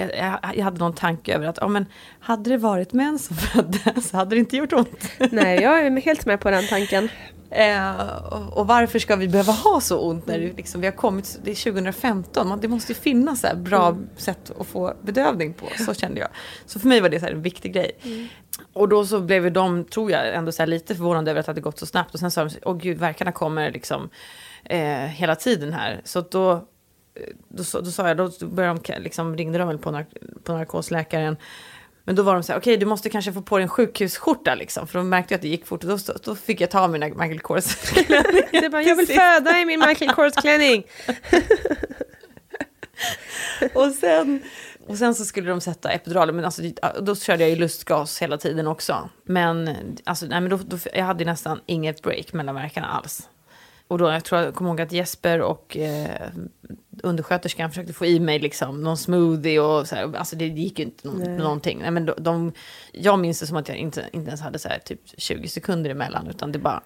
[0.00, 1.86] Jag, hade någon tanke över att ja, men,
[2.20, 5.04] hade det varit män som födde så hade det inte gjort ont.
[5.30, 7.08] Nej, jag är helt med på den tanken.
[7.50, 8.00] Eh,
[8.32, 11.38] och, och varför ska vi behöva ha så ont när det, liksom, vi har kommit,
[11.44, 14.08] det är 2015, man, det måste ju finnas så bra Mm.
[14.16, 15.66] sätt att få bedövning på.
[15.86, 16.28] Så kände jag.
[16.66, 17.90] Så för mig var det så en viktig grej.
[18.02, 18.28] Mm.
[18.72, 21.50] Och då så blev ju de, tror jag, ändå så lite förvånade över att det
[21.50, 22.14] hade gått så snabbt.
[22.14, 24.10] Och sen sa de, åh gud, verkarna kommer liksom
[24.64, 26.00] eh, hela tiden här.
[26.04, 26.64] Så då,
[27.48, 30.08] då, sa- då sa jag, då började de, liksom, ringde de väl på, nark
[30.44, 31.36] på narkosläkaren.
[32.04, 34.54] Men då var de så här, okej du måste kanske få på dig en sjukhusskjorta
[34.54, 34.86] liksom.
[34.86, 37.06] För de märkte ju att det gick fort och då, då fick jag ta mina
[37.06, 37.64] Michael Kors
[38.50, 40.84] Det är bara, jag vill föda i min Michael Kors-klänning.
[43.74, 44.42] och, sen,
[44.86, 46.62] och sen så skulle de sätta epiduralen, men alltså,
[47.00, 49.10] då körde jag ju lustgas hela tiden också.
[49.24, 53.28] Men, alltså, nej, men då, då, jag hade nästan inget break mellan verkarna alls.
[53.90, 56.30] Och då, jag tror jag kommer ihåg att Jesper och eh,
[57.02, 60.84] undersköterskan försökte få i mig liksom någon smoothie och så här, alltså det gick ju
[60.84, 61.78] inte någon, någonting.
[61.82, 62.52] Nej, men de, de,
[62.92, 65.90] jag minns det som att jag inte, inte ens hade så här typ 20 sekunder
[65.90, 66.80] emellan, utan det bara,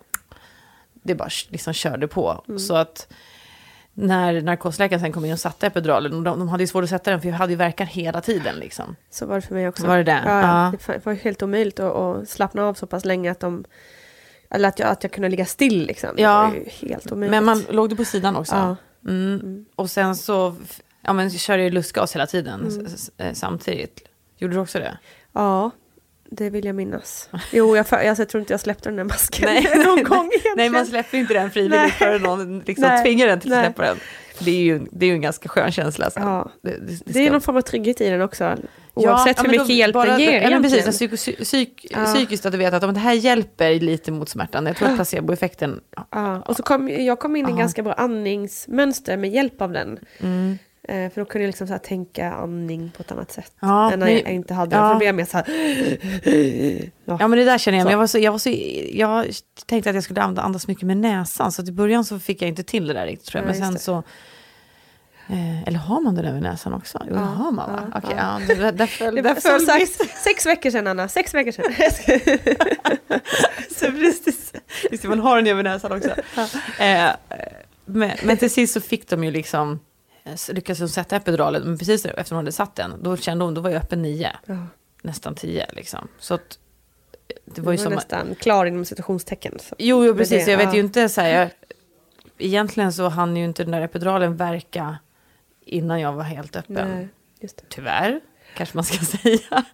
[1.03, 2.45] det bara liksom körde på.
[2.59, 3.13] Så att
[3.95, 7.11] när narkosläkaren sen kom in och satte epiduralen, de, de hade ju svårt att sätta
[7.11, 8.97] den för jag hade ju verkar hela tiden liksom.
[9.11, 9.87] Så var det för mig också.
[9.87, 10.23] Var det det?
[10.27, 10.73] Ja, Ja.
[10.87, 13.65] Det var helt omöjligt att, att slappna av så pass länge att de...
[14.55, 16.11] Eller att jag, att jag kunde ligga still liksom.
[16.17, 16.53] Ja.
[16.81, 17.31] helt omöjligt.
[17.31, 18.55] Men man låg du på sidan också?
[18.55, 18.77] Ja.
[19.11, 19.65] Mm.
[19.77, 20.55] Och sen så
[21.03, 24.01] ja, men, körde jag lustgas hela tiden s- eh, samtidigt.
[24.39, 24.99] Gjorde du också det?
[25.33, 25.71] Ja,
[26.31, 27.29] det vill jag minnas.
[27.53, 29.83] Jo, jag, alltså, jag tror inte jag släppte den där masken Nej.
[29.87, 30.57] någon gång egentligen.
[30.57, 31.91] Nej, man släpper inte den frivilligt Nej.
[31.91, 33.03] förrän någon liksom Nej.
[33.03, 33.67] tvingar den till att Nej.
[33.67, 33.97] släppa den.
[34.39, 36.11] Det är ju, det är ju en ganska skön känsla.
[36.11, 36.23] Sen.
[36.23, 36.51] Ja.
[36.63, 38.57] Det, det, det Det är någon form av trygghet i den också.
[38.95, 41.13] Oavsett ja, hur mycket då- hjälp bara- den ger ja, men precis, egentligen.
[41.13, 42.05] alltså, psyk, Ja.
[42.05, 44.67] Psykiskt att du vet att om det här hjälper lite mot smärtan.
[44.67, 45.81] Jag tror att placeboeffekten...
[46.11, 49.73] Ja, och så kom jag kom in i en ganska bra andningsmönster med hjälp av
[49.73, 49.99] den.
[50.21, 50.59] Mm.
[50.89, 53.53] Eh, för då kunde jag liksom så tänka andning på ett annat sätt.
[53.61, 55.03] Ja, än när jag inte hade ja.
[55.05, 55.47] jag mer så här...
[57.05, 57.17] Ja.
[57.21, 58.51] Ja men det där känner jag, men jag, var så, jag, var så,
[58.93, 59.27] jag
[59.67, 62.49] tänkte att jag skulle and- andas mycket med näsan, så i början så fick jag
[62.49, 63.55] inte till det där riktigt tror jag.
[63.55, 63.79] Ja, Men sen det.
[63.81, 64.03] så,
[65.29, 66.99] eh, eller har man det där med näsan också?
[67.09, 67.83] Jo, det Ja, har man va?
[67.93, 68.41] ja, Okej, ja.
[68.49, 68.55] ja.
[68.55, 71.53] där, där föll, Det där var, föll som sagt, sex veckor sedan Anna, sex veckor
[71.53, 71.65] sedan.
[73.79, 74.53] så precis,
[74.91, 76.11] just det, man har den över näsan också.
[76.79, 77.11] Eh,
[77.85, 79.81] men, men till sist så fick de ju liksom,
[80.25, 83.55] eh, lyckades de sätta epiduralen, men precis efter de hade satt den, då kände hon,
[83.55, 84.31] då var jag öppen nio,
[85.03, 86.09] nästan tio liksom.
[86.19, 86.59] Så att,
[87.29, 87.93] det det var var ju som...
[87.93, 89.59] nästan klar inom situationstecken.
[89.59, 89.75] Så.
[89.79, 90.45] Jo, jo precis.
[90.45, 91.51] det, jag vet ju inte så här, jag,
[92.39, 94.99] egentligen så hann ju inte den där epiduralen verka
[95.67, 96.89] innan jag var helt öppen.
[96.91, 97.09] Nej.
[97.69, 98.21] Tyvärr,
[98.57, 99.65] kanske man ska säga.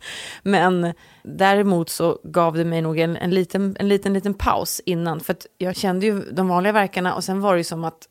[0.42, 5.20] Men däremot så gav det mig nog en, en, liten, en liten, liten paus innan.
[5.20, 8.08] För jag kände ju de vanliga verkarna och sen var det ju som att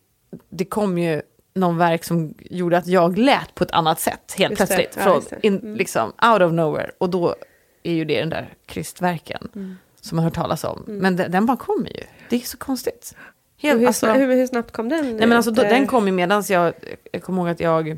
[0.49, 1.21] det kom ju
[1.53, 4.75] någon verk som gjorde att jag lät på ett annat sätt helt Just det.
[4.75, 4.95] plötsligt.
[5.05, 5.75] Ja, från, in, Mm.
[5.75, 6.91] liksom out of nowhere.
[6.97, 7.35] Och då
[7.83, 9.77] är ju det den där krystverken Mm.
[10.01, 10.83] som man har hört talas om.
[10.87, 12.03] Men den, den bara kommer ju.
[12.29, 13.15] Det är så konstigt.
[13.61, 15.05] Helt, hur, alltså, hur, hur snabbt kom den?
[15.05, 16.73] nej men alltså, då, den kom ju medan jag,
[17.11, 17.97] jag kommer ihåg att jag,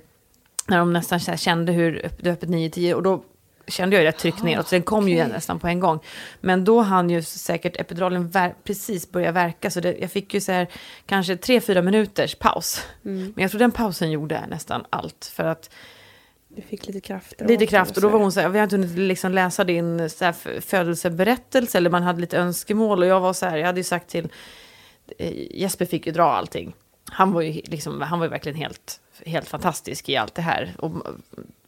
[0.67, 3.23] när de nästan kände hur det öppet 9-10 och då
[3.67, 5.99] kände jag ju rätt tryck neråt, så den kom ju nästan på en gång.
[6.41, 8.31] Men då hann ju säkert epiduralen
[8.63, 10.67] precis börja verka, så det, jag fick ju så här
[11.05, 12.85] kanske 3-4 minuters paus.
[13.05, 13.33] Mm.
[13.35, 15.69] Men jag tror den pausen gjorde nästan allt, för att
[16.47, 17.33] Du fick lite kraft.
[17.39, 20.09] Lite kraft och då var hon så här, vi har inte hunnit liksom läsa din
[20.09, 23.79] så här, födelseberättelse eller man hade lite önskemål och jag var så här, jag hade
[23.79, 24.29] ju sagt till
[25.51, 26.73] Jesper fick ju dra allting.
[27.09, 30.73] Han var ju, liksom, han var ju verkligen helt, helt fantastisk i allt det här.
[30.77, 30.91] Och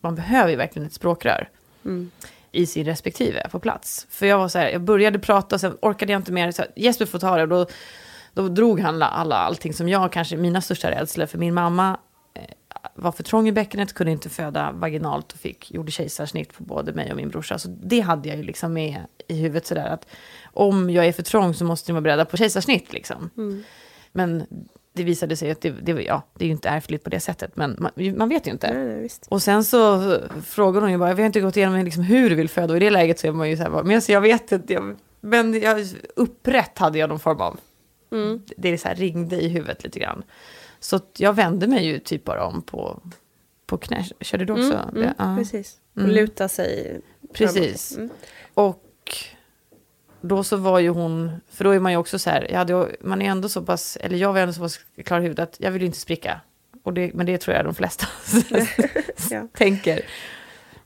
[0.01, 1.49] man behöver ju verkligen ett språkrör
[1.86, 2.12] Mm.
[2.51, 4.08] i sin respektive på plats.
[4.10, 6.51] För jag var så här, jag började prata sen orkade jag inte mer.
[6.51, 7.65] Så här, Jesper får ta det och då,
[8.34, 11.25] då drog han alla, allting som jag kanske, mina största rädslor.
[11.25, 11.97] För min mamma eh,
[12.96, 16.93] var för trång i bäckenet, kunde inte föda vaginalt och fick, gjorde kejsarsnitt på både
[16.93, 17.60] mig och min brorsa.
[17.60, 20.08] Så det hade jag ju liksom med i huvudet sådär att
[20.43, 23.30] om jag är för trång så måste ni vara beredda på kejsarsnitt liksom.
[23.38, 23.63] Mm.
[24.12, 24.46] Men
[24.93, 27.56] det visade sig att det, det, ja, det är ju inte ärftligt på det sättet,
[27.56, 28.74] men man, man vet ju inte.
[28.74, 29.10] Nej.
[29.30, 32.36] Och sen så frågar hon ju bara, vi har inte gått igenom liksom hur du
[32.36, 32.74] vill föda.
[32.74, 34.52] Och i det läget så är man ju så här, bara, men alltså, jag vet
[34.52, 37.60] inte, jag, men jag, upprätt hade jag någon form av,
[38.12, 38.41] Mm.
[38.58, 40.24] det är så här, ringde i huvudet lite grann.
[40.84, 43.00] Så jag vände mig ju typ bara om på,
[43.65, 44.06] på knä.
[44.22, 45.00] Körde du också Mm, det?
[45.02, 45.36] mm, Ja.
[45.38, 45.78] Precis.
[45.98, 46.10] Mm.
[46.12, 47.02] luta sig
[47.34, 47.98] Precis.
[47.98, 48.10] Mm.
[48.54, 48.84] Och
[50.22, 52.96] då så var ju hon, för då är man ju också så här, jag hade,
[53.02, 55.56] man är ändå så pass, eller jag var ändå så pass klar i huvudet att
[55.60, 56.41] jag vill inte spricka.
[56.84, 58.08] Och det, men det tror jag de flesta
[59.32, 59.48] Ja.
[59.54, 60.02] tänker.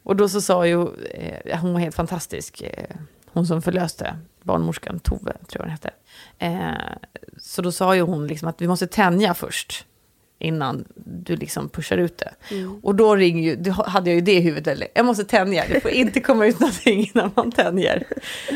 [0.04, 5.00] Och då så sa ju, eh, hon var helt fantastisk, eh, hon som förlöste barnmorskan,
[5.00, 5.92] Tove tror jag hon hette.
[6.38, 6.98] Eh,
[7.38, 9.86] så då sa ju hon liksom att vi måste tänja först.
[10.40, 12.34] Innan du liksom pushar ut det.
[12.84, 15.64] Och då ringer ju, då hade jag ju det i huvudet, eller, jag måste tänja,
[15.70, 18.04] det får inte komma ut någonting innan man tänjer.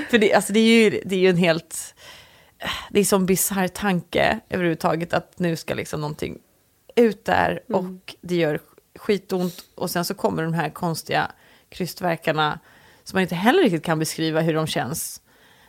[0.09, 1.95] För det, alltså det, är ju, det är ju en helt,
[2.89, 6.37] det är som bisarr tanke överhuvudtaget att nu ska liksom någonting
[6.95, 8.59] ut där och det gör
[8.95, 11.31] skitont och sen så kommer de här konstiga
[11.69, 12.59] krystverkarna
[13.03, 15.21] som man inte heller riktigt kan beskriva hur de känns.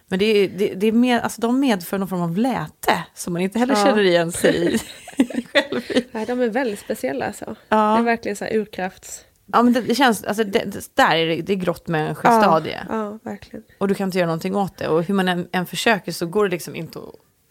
[0.09, 3.33] Men det är, det, det är med, alltså de medför någon form av läte som
[3.33, 3.85] man inte heller Ja.
[3.85, 4.79] känner igen sig i.
[5.53, 6.05] själv i.
[6.12, 7.45] Nej, de är väldigt speciella alltså.
[7.45, 7.99] Det Ja.
[7.99, 9.25] är verkligen så här urkrafts...
[9.53, 12.87] Ja, men det, det känns, alltså det, det, där är det, det är grått människostadie.
[12.88, 13.65] Ja, ja, verkligen.
[13.79, 14.88] Och du kan inte göra någonting åt det.
[14.88, 16.99] Och hur man än, än försöker så går det liksom inte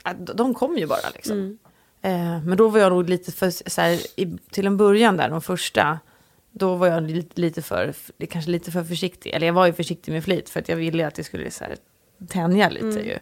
[0.04, 0.30] att...
[0.30, 1.38] att de kommer ju bara liksom.
[1.38, 1.58] Mm.
[2.02, 5.30] Eh, men då var jag nog lite för, så här, i, till en början där,
[5.30, 6.00] de första,
[6.52, 7.94] då var jag lite, lite för,
[8.30, 9.30] kanske lite för försiktig.
[9.34, 11.64] Eller jag var ju försiktig med flit för att jag ville att det skulle så
[11.64, 11.76] här,
[12.28, 13.06] tänja lite Mm.
[13.06, 13.18] ju.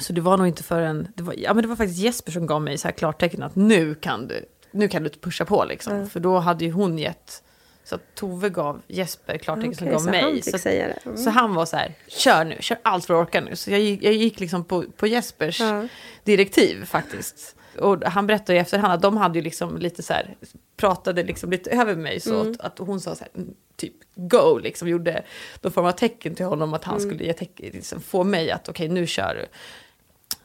[0.00, 2.46] Så det var nog inte förrän, det var, ja men det var faktiskt Jesper som
[2.46, 6.06] gav mig så här klartecken att nu kan du, nu kan du pusha på liksom.
[6.10, 7.42] För då hade ju hon gett,
[7.84, 10.22] så att Tove gav Jesper klartecken som Okej, gav så mig.
[10.22, 11.06] han så att-.
[11.06, 11.16] Mm.
[11.16, 13.56] så han var så här, kör nu, kör allt för att orka nu.
[13.56, 15.88] Så jag gick, jag gick liksom på, på Jespers Ja.
[16.24, 17.56] direktiv faktiskt.
[17.78, 20.34] Och han berättade i efterhand att de hade ju liksom lite så här,
[20.80, 22.52] pratade liksom lite över mig så Mm.
[22.52, 25.22] att, att hon sa så här, mm, typ go, liksom gjorde
[25.62, 27.10] någon form av tecken till honom att han Mm.
[27.10, 29.46] skulle tecken, liksom, få mig att okej nu kör du.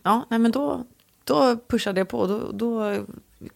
[0.03, 0.85] Ja, nej men då,
[1.23, 2.97] då pushade jag på, då, då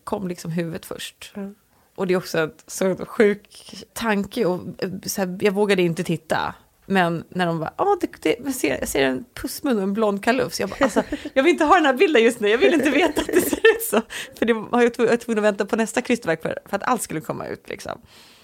[0.04, 1.32] kom liksom huvudet först.
[1.36, 1.50] Ja.
[1.96, 4.46] Och det är också en så sjuk tanke.
[4.46, 6.56] Och, eh, så här, jag vågade inte titta.
[6.90, 10.24] Men när de bara, ja, det, det, jag, ser, ser en pussmun och en blond
[10.24, 10.60] kalufs.
[10.60, 12.90] Jag bara, alltså, jag vill inte ha den här bilden just nu, jag vill inte
[12.90, 14.02] veta att det ser ut så.
[14.36, 17.22] För det var jag tvungen- att vänta på nästa krystverk för, för att allt skulle
[17.22, 17.70] komma ut.
[17.70, 18.02] Liksom.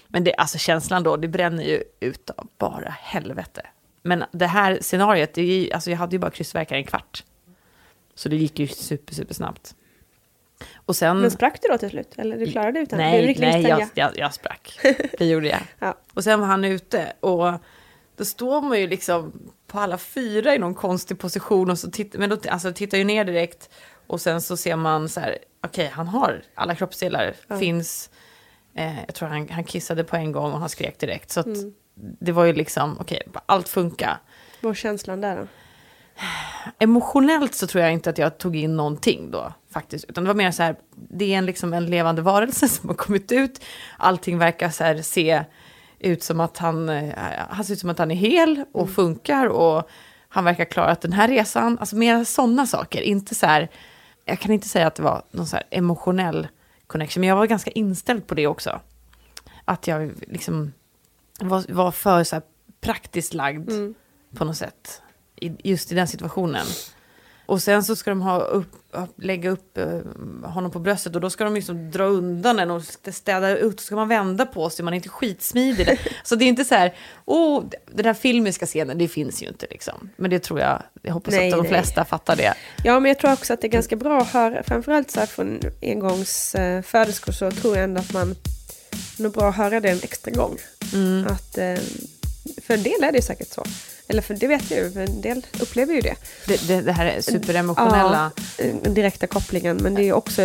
[0.08, 3.66] Men det, alltså känslan då, det bränner ju ut av bara helvete.
[4.02, 7.24] Men det här scenariot, det alltså jag hade ju bara krystverkar en kvart.
[8.14, 9.74] Så det gick ju super, super snabbt.
[10.76, 11.20] Och sen...
[11.20, 12.14] Men sprack du då till slut?
[12.16, 12.98] Eller du klarade utan?
[12.98, 14.78] Du Nej, lyckades nej jag, jag, jag sprack.
[15.18, 15.60] Det gjorde jag.
[15.78, 15.98] Ja.
[16.14, 17.52] Och sen var han ute och
[18.16, 19.32] då står man ju liksom
[19.66, 23.04] på alla fyra i någon konstig position och så tittar, men då, alltså, tittar ju
[23.04, 23.70] ner direkt
[24.06, 28.10] och sen så ser man så här, okej han har alla kroppsdelar, finns,
[28.74, 31.30] eh, jag tror han, han kissade på en gång och han skrek direkt.
[31.30, 31.74] Så Mm.
[31.94, 34.18] det var ju liksom, okej, allt funkar.
[34.60, 35.46] Vad var känslan där då?
[36.78, 40.04] Emotionellt så tror jag inte att jag tog in någonting då faktiskt.
[40.08, 42.96] Utan det var mer så här, det är en, liksom en levande varelse som har
[42.96, 43.64] kommit ut.
[43.98, 45.44] Allting verkar så här se
[45.98, 47.14] ut som att han, eh,
[47.48, 49.46] han ser ut som att han är hel och funkar.
[49.46, 49.88] Och
[50.28, 53.00] han verkar klara att den här resan, alltså mer sådana saker.
[53.00, 53.70] Inte så här,
[54.24, 56.48] jag kan inte säga att det var någon så här emotionell
[56.86, 57.20] connection.
[57.20, 58.80] Men jag var ganska inställd på det också.
[59.64, 60.72] Att jag liksom
[61.40, 62.42] var, var för så här
[62.80, 63.70] praktiskt lagd
[64.36, 65.02] på något sätt.
[65.36, 66.66] I, just i den situationen.
[67.46, 68.76] Och sen så ska de ha upp,
[69.16, 70.00] lägga upp eh,
[70.42, 72.82] honom på bröstet och då ska de liksom dra undan den och
[73.12, 73.80] städa ut.
[73.80, 76.00] Så ska man vända på sig, man är inte skitsmidig.
[76.24, 79.66] så det är inte så här, oh, den här filmiska scenen, det finns ju inte
[79.70, 80.10] liksom.
[80.16, 81.68] Men det tror jag, jag hoppas Nej, att de nej.
[81.68, 82.54] flesta fattar det.
[82.84, 85.26] Ja, men jag tror också att det är ganska bra att höra, framförallt så här
[85.26, 88.30] från engångsföderskor så tror jag ändå att man
[89.18, 90.56] är nog bra att höra det en extra gång.
[90.94, 91.26] Mm.
[91.26, 91.78] Att, eh,
[92.62, 93.64] för en del är det säkert så.
[94.08, 96.14] Eller för det vet jag ju, en del upplever ju det.
[96.46, 98.30] Det, det, det här är superemotionella.
[98.58, 99.76] Ja, den direkta kopplingen.
[99.76, 100.42] Men det är också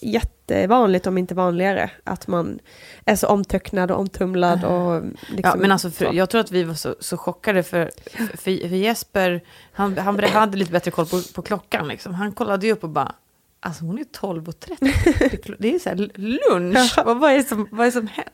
[0.00, 2.58] jättevanligt, om inte vanligare, att man
[3.04, 4.64] är så omtöcknad och omtumlad.
[4.64, 7.90] Och liksom, Ja, men alltså, för, jag tror att vi var så, så chockade för,
[8.36, 8.36] för,
[8.68, 9.40] för Jesper,
[9.72, 11.88] han, han, hade lite bättre koll på, på klockan.
[11.88, 12.14] Liksom.
[12.14, 13.14] Han kollade ju upp och bara,
[13.60, 15.56] alltså hon är 12.30.
[15.58, 18.32] Det, är så här lunch, vad, vad är som, vad är det som händer?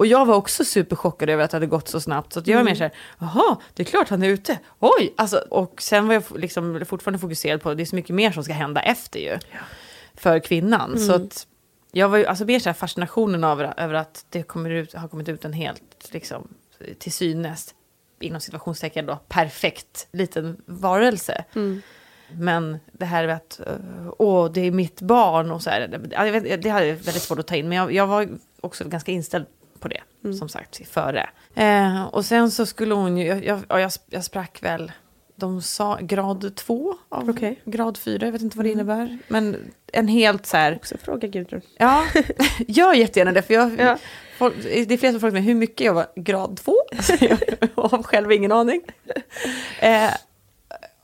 [0.00, 2.32] Och jag var också superchockad över att det hade gått så snabbt.
[2.32, 4.58] Så jag var mer så här, jaha, det är klart han är ute.
[4.78, 5.14] Oj!
[5.16, 8.44] Alltså, och sen var jag liksom fortfarande fokuserad på, det är så mycket mer som
[8.44, 9.38] ska hända efter ju.
[10.14, 10.98] För kvinnan.
[10.98, 11.46] Så att
[11.92, 15.08] jag var ju, alltså mer så här fascinationen över, över att det kommer ut, har
[15.08, 16.48] kommit ut en helt, liksom,
[16.98, 17.74] till synes,
[18.20, 21.44] inom situationstecken då, perfekt liten varelse.
[22.32, 23.74] Men det här med att, eh,
[24.18, 27.46] åh, det är mitt barn och så här, det, det hade jag väldigt svårt att
[27.46, 27.68] ta in.
[27.68, 28.28] Men jag, jag var
[28.60, 29.46] också ganska inställd
[29.80, 30.00] på det,
[30.38, 31.30] som sagt, före.
[31.54, 34.92] Eh, och sen så skulle hon ju, jag, jag, ja, jag, jag sprack väl,
[35.36, 37.60] de sa grad två av Okej.
[37.64, 39.18] grad fyra, jag vet inte vad det innebär.
[39.28, 39.56] Men
[39.92, 41.60] en helt så här, Också fråga Gudrun.
[41.78, 42.04] Ja,
[42.58, 43.42] gör jättegärna det.
[43.42, 43.98] För jag, Ja.
[44.38, 46.74] folk, det är flera som frågar mig hur mycket jag var grad två.
[47.20, 47.38] Jag
[47.76, 48.80] har själv ingen aning.
[49.80, 50.10] Eh,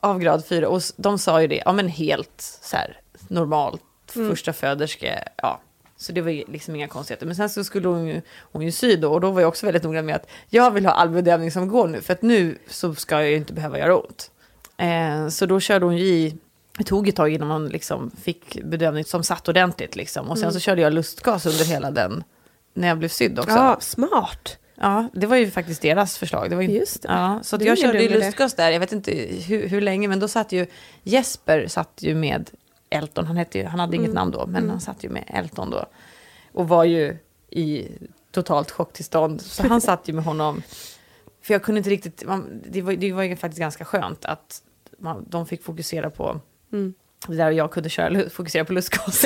[0.00, 0.68] av grad fyra.
[0.68, 5.60] Och de sa ju det, ja men helt så här normalt, första föderska, ja.
[5.98, 7.26] Så det var ju liksom inga konstigheter.
[7.26, 9.12] Men sen så skulle hon ju, hon ju sy då.
[9.12, 11.68] Och då var jag också väldigt noga med att jag vill ha all bedövning som
[11.68, 12.00] går nu.
[12.00, 14.30] För att nu så ska jag ju inte behöva göra ont.
[14.76, 16.36] Eh, så då körde hon ju i
[16.78, 19.96] det tog ett tag innan man liksom fick bedövning som satt ordentligt.
[19.96, 20.30] Liksom.
[20.30, 20.52] Och sen Mm.
[20.52, 22.24] så körde jag lustgas under hela den,
[22.74, 23.50] när jag blev sydd också.
[23.50, 24.58] Ja, smart.
[24.74, 26.50] Ja, det var ju faktiskt deras förslag.
[26.50, 27.08] Det var ju, Just det.
[27.08, 29.10] Ja, så jag körde ju lustgas där, jag vet inte
[29.46, 30.66] hur, hur länge, men då satt ju
[31.02, 32.50] Jesper satt ju med
[32.90, 35.70] Elton, han, hette ju, han hade inget namn då, men han satt ju med Elton
[35.70, 35.86] då.
[36.52, 37.16] Och var ju
[37.50, 37.88] i
[38.30, 40.62] totalt chocktillstånd, så han satt ju med honom.
[41.42, 44.62] För jag kunde inte riktigt, man, det, var, det var ju faktiskt ganska skönt att
[44.98, 46.40] man, de fick fokusera på
[47.26, 49.24] det där och jag kunde köra, fokusera på lustgas.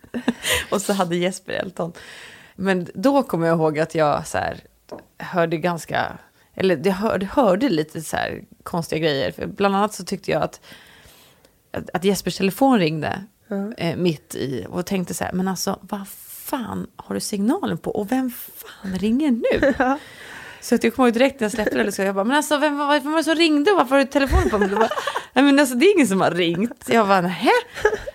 [0.70, 1.92] och så hade Jesper Elton.
[2.54, 4.60] Men då kommer jag ihåg att jag så här,
[5.18, 6.18] hörde ganska,
[6.54, 9.32] eller jag hörde, hörde lite så här konstiga grejer.
[9.32, 10.60] För bland annat så tyckte jag att,
[11.92, 13.22] att, Jespers telefon ringde
[13.76, 16.08] eh, mitt i och tänkte så här, men alltså vad
[16.44, 19.74] fan har du signalen på och vem fan ringer nu?
[20.60, 22.58] Så att jag kommer ihåg direkt när jag släppte det, så jag bara, men alltså
[22.58, 24.68] vem, var- vem var det som ringde och varför har du telefonen på mig?
[24.68, 24.88] Bara,
[25.32, 26.88] Nej men alltså det är ingen som har ringt.
[26.88, 27.50] Jag bara, nähä,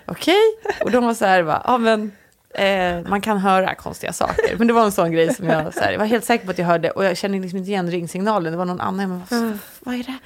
[0.06, 0.40] okej.
[0.84, 2.12] Och de var så här, bara, ja men
[2.54, 4.56] eh, man kan höra konstiga saker.
[4.58, 6.50] Men det var en sån grej som jag, så här, jag var helt säker på
[6.50, 8.52] att jag hörde och jag kände liksom inte igen ringsignalen.
[8.52, 10.18] Det var någon annan, men vad, vad är det?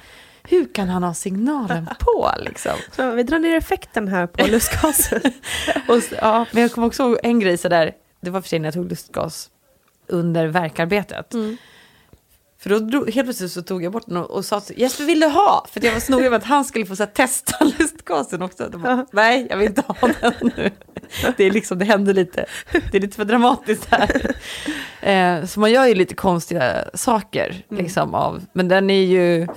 [0.43, 2.71] Hur kan han ha signalen på liksom?
[2.95, 5.21] Så vi drar ner effekten här på lustgasen.
[5.87, 7.91] Och, ja, men jag kommer också ihåg en grej sådär,
[8.21, 9.49] det var för sig när jag tog lustgas
[10.07, 11.35] under verkarbetet.
[12.63, 15.03] För då drog, helt plötsligt så tog jag bort den och, och sa till Jesper
[15.03, 15.65] vill du ha?
[15.71, 18.69] För jag var snorig med att han skulle få så här, testa lustgasen också.
[18.69, 20.71] Bara, Nej, jag vill inte ha den nu.
[21.37, 22.45] Det är liksom, det händer lite,
[22.91, 24.35] det är lite för dramatiskt här.
[25.01, 29.47] Eh, så man gör ju lite konstiga saker, liksom av, men den är ju,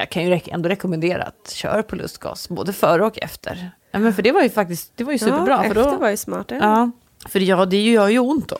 [0.00, 3.70] jag kan ju ändå rekommendera att kör på lustgas, både före och efter.
[3.90, 5.60] Ja, men för det var ju faktiskt, det var ju superbra.
[5.62, 6.46] Ja, för då, var ju smart.
[6.48, 6.56] Ja.
[6.60, 6.90] Ja,
[7.28, 8.58] för ja, det gör ju ont då.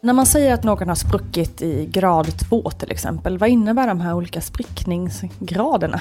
[0.00, 4.00] När man säger att någon har spruckit i grad 2 till exempel, vad innebär de
[4.00, 6.00] här olika sprickningsgraderna?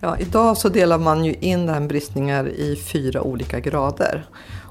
[0.00, 4.24] Ja, idag så delar man ju in med bristningar i fyra olika grader.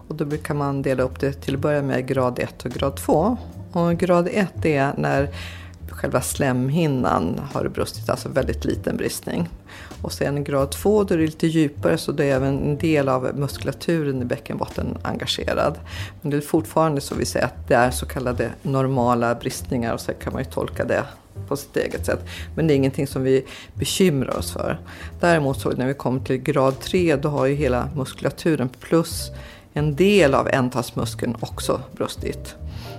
[0.07, 2.95] Och då brukar man dela upp det till att börja med grad 1 och grad
[2.95, 3.37] 2.
[3.71, 5.29] Och grad 1 är när
[6.01, 9.49] själva slemhinnan har brustit, alltså väldigt liten bristning.
[10.01, 13.09] Och sen grad 2 då är det lite djupare så då är även en del
[13.09, 15.79] av muskulaturen i bäckenbotten engagerad.
[16.21, 20.01] Men det är fortfarande så vi säger att det är så kallade normala bristningar och
[20.01, 21.03] så kan man ju tolka det
[21.47, 22.19] på sitt eget sätt.
[22.55, 24.79] Men det är ingenting som vi bekymrar oss för.
[25.19, 29.31] Däremot så när vi kommer till grad 3 då har ju hela muskulaturen plus
[29.73, 32.55] en del av ändtarmsmuskeln också brustit.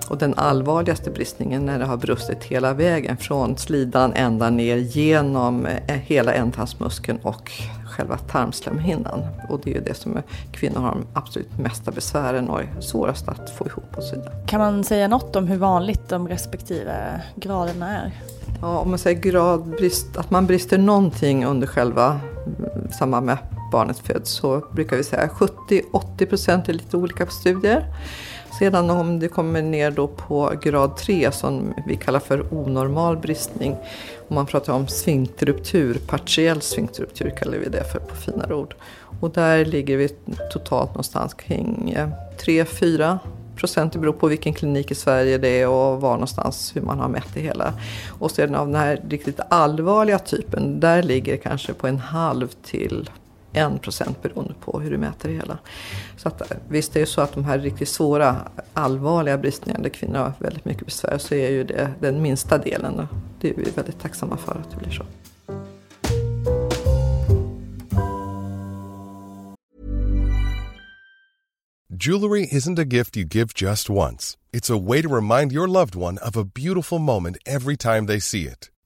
[0.09, 5.66] Och den allvarligaste bristningen när det har brustit hela vägen från slidan ända ner genom
[5.66, 7.53] eh, hela ändtarmsmuskeln och
[7.92, 9.22] själva tarmslemhinnan.
[9.48, 10.22] Och det är ju det som
[10.53, 14.34] kvinnor har de absolut mesta besvären och är svårast att få ihop och så vidare.
[14.46, 18.12] Kan man säga något om hur vanligt de respektive graderna är?
[18.61, 23.38] Ja, om man säger gradbrist, att man brister någonting under själva mm, samband med
[23.72, 27.86] barnet föds så brukar vi säga 70-80 procent är lite olika på studier.
[28.59, 33.76] Sedan om det kommer ner då på grad 3 som vi kallar för onormal bristning.
[34.28, 38.74] Om man pratar om sfinkterruptur, partiell sfinkterruptur kallar vi det för på finare ord.
[39.20, 40.09] Och där ligger vi
[40.53, 43.18] totalt någonstans kring eh, 3-4
[43.57, 43.92] procent.
[43.92, 47.09] Det beror på vilken klinik i Sverige det är och var någonstans hur man har
[47.09, 47.74] mätt det hela.
[48.09, 52.48] Och sedan av den här riktigt allvarliga typen, där ligger det kanske på en halv
[52.62, 53.11] till
[53.53, 55.59] en procent beroende på hur du mäter det hela.
[56.16, 58.36] Så att, visst är det så att de här riktigt svåra,
[58.72, 63.00] allvarliga bristningarna där kvinnor har väldigt mycket besvär så är ju det den minsta delen.
[63.00, 63.09] Och
[63.40, 65.05] det är vi väldigt tacksamma för att det blir så.
[72.05, 74.36] Jewelry isn't a gift you give just once.
[74.53, 78.18] It's a way to remind your loved one of a beautiful moment every time they
[78.18, 78.70] see it.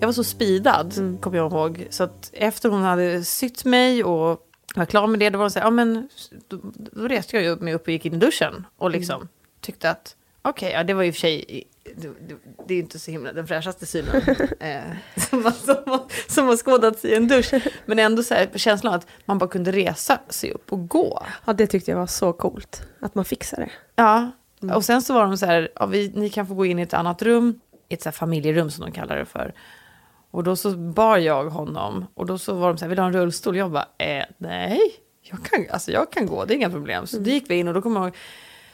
[0.00, 1.86] Jag var så speedad, kommer jag ihåg.
[1.90, 4.40] Så att efter hon hade sytt mig och
[4.74, 6.08] var klar med det, då var det så här, ja men,
[6.48, 8.66] då, då reste jag ju mig upp och gick in i duschen.
[8.76, 9.28] Och liksom
[9.60, 12.34] tyckte att, okej, ja det var i och för sig, det, det,
[12.68, 14.16] det är ju inte så himla den fräschaste synen
[14.60, 14.80] eh,
[15.16, 17.54] som, har- som, har- som har skådats i en dusch.
[17.86, 21.22] Men ändå så här, känslan att man bara kunde resa sig upp och gå.
[21.44, 22.82] Ja, det tyckte jag var så coolt.
[23.00, 23.70] Att man fixar det.
[23.96, 24.30] Ja,
[24.74, 26.82] och sen så var de så här, ja, vi, ni kan få gå in i
[26.82, 29.54] ett annat rum, ett så familjerum som de kallar det för.
[30.30, 33.02] Och då så bar jag honom och då så var de så här, vill du
[33.02, 33.56] ha en rullstol?
[33.56, 34.80] Jag bara, eh, nej,
[35.22, 37.06] jag kan, alltså jag kan gå, det är inga problem.
[37.06, 38.16] Så då gick vi in och då kommer jag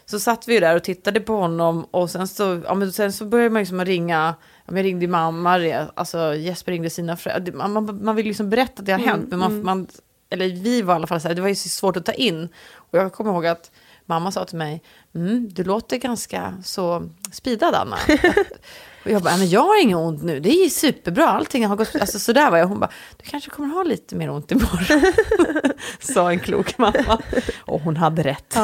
[0.06, 3.24] så satt vi där och tittade på honom och sen så, ja, men sen så
[3.24, 4.34] började man liksom ringa,
[4.66, 8.80] ja, jag ringde mamma, alltså Jesper ringde sina föräldrar, man, man, man vill liksom berätta
[8.80, 9.86] att det har hänt, men man, man,
[10.30, 12.12] eller vi var i alla fall så här, det var ju så svårt att ta
[12.12, 12.48] in.
[12.74, 13.70] Och jag kommer ihåg att
[14.06, 14.82] mamma sa till mig,
[15.14, 17.96] mm, du låter ganska så speedad Anna.
[19.04, 21.96] Och jag bara, men jag har inget ont nu, det är superbra, allting har gått,
[22.00, 22.66] alltså sådär var jag.
[22.66, 22.90] Hon bara,
[23.22, 25.12] du kanske kommer ha lite mer ont imorgon.
[26.00, 27.18] Sa en klok mamma.
[27.58, 28.56] Och hon hade rätt.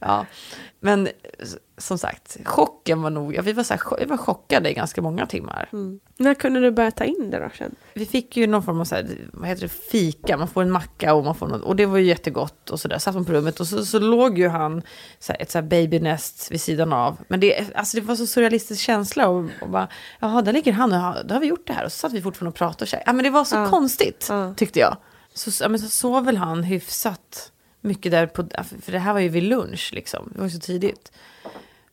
[0.00, 0.26] Ja.
[0.80, 1.06] Men
[1.38, 4.74] s- som sagt, chocken var nog, ja, vi var, så här, vi var chockade i
[4.74, 5.68] ganska många timmar.
[6.16, 7.74] När kunde du börja ta in det då sen?
[7.94, 10.70] Vi fick ju någon form av så här, vad heter det, fika, man får en
[10.70, 12.98] macka och man får något, och det var ju jättegott och sådär.
[12.98, 14.82] Satt man på rummet och så, så låg ju han,
[15.18, 17.16] så här, ett så här babynest vid sidan av.
[17.28, 19.88] Men det, alltså det var så surrealistisk känsla och, och bara,
[20.20, 21.84] jaha, där ligger han och då har vi gjort det här.
[21.84, 23.02] Och så satt vi fortfarande och pratade och så här.
[23.06, 23.68] Ja, men det var så Ja.
[23.70, 24.54] konstigt, Ja.
[24.54, 24.96] tyckte jag.
[25.34, 27.50] Så, ja, men så sov väl han hyfsat
[27.84, 28.48] mycket där på,
[28.82, 31.12] för det här var ju vid lunch liksom, det var så tidigt.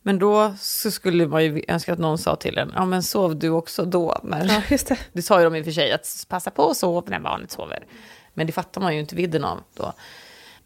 [0.01, 3.39] Men då så skulle man ju önska att någon sa till en, ja men sov
[3.39, 4.19] du också då?
[4.23, 4.97] Men Ja, just det.
[5.13, 7.51] det sa ju de i och för sig, att passa på att sova när barnet
[7.51, 7.85] sover.
[8.33, 9.93] Men det fattar man ju inte vidden av då.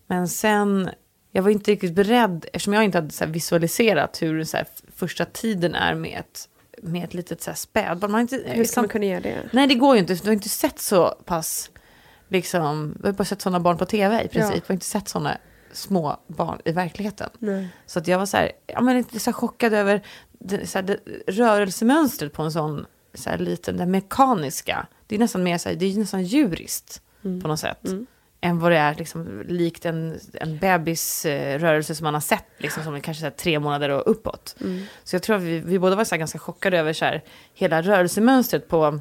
[0.08, 0.90] Men sen,
[1.32, 5.26] jag var inte riktigt beredd, eftersom jag inte hade så visualiserat hur så här första
[5.26, 6.50] tiden är med ett,
[6.82, 8.12] med ett litet så här spädbarn.
[8.12, 9.50] Man har inte, Hur ska man kunna göra det?
[9.52, 10.14] Nej, det går ju inte.
[10.14, 11.70] Du har inte sett så pass,
[12.28, 14.56] liksom, du har bara sett sådana barn på tv i princip.
[14.56, 14.62] Ja.
[14.62, 15.38] Du har inte sett sådana
[15.72, 17.30] små barn i verkligheten.
[17.40, 17.68] Nej.
[17.86, 20.02] Så att jag var så här, ja, men lite så chockad över
[20.40, 20.98] det, så här, det,
[21.28, 24.88] rörelsemönstret på en sån så här, liten, det mekaniska.
[25.08, 27.02] Det är nästan mer så här, det är nästan djuriskt
[27.42, 27.80] på något sätt.
[28.42, 32.46] Än vad det är liksom, likt en, en bebis eh, rörelse som man har sett,
[32.58, 34.56] liksom, som är kanske så här, tre månader och uppåt.
[35.04, 37.20] Så jag tror att vi, vi båda var så ganska chockade över så
[37.54, 39.00] hela rörelsemönstret på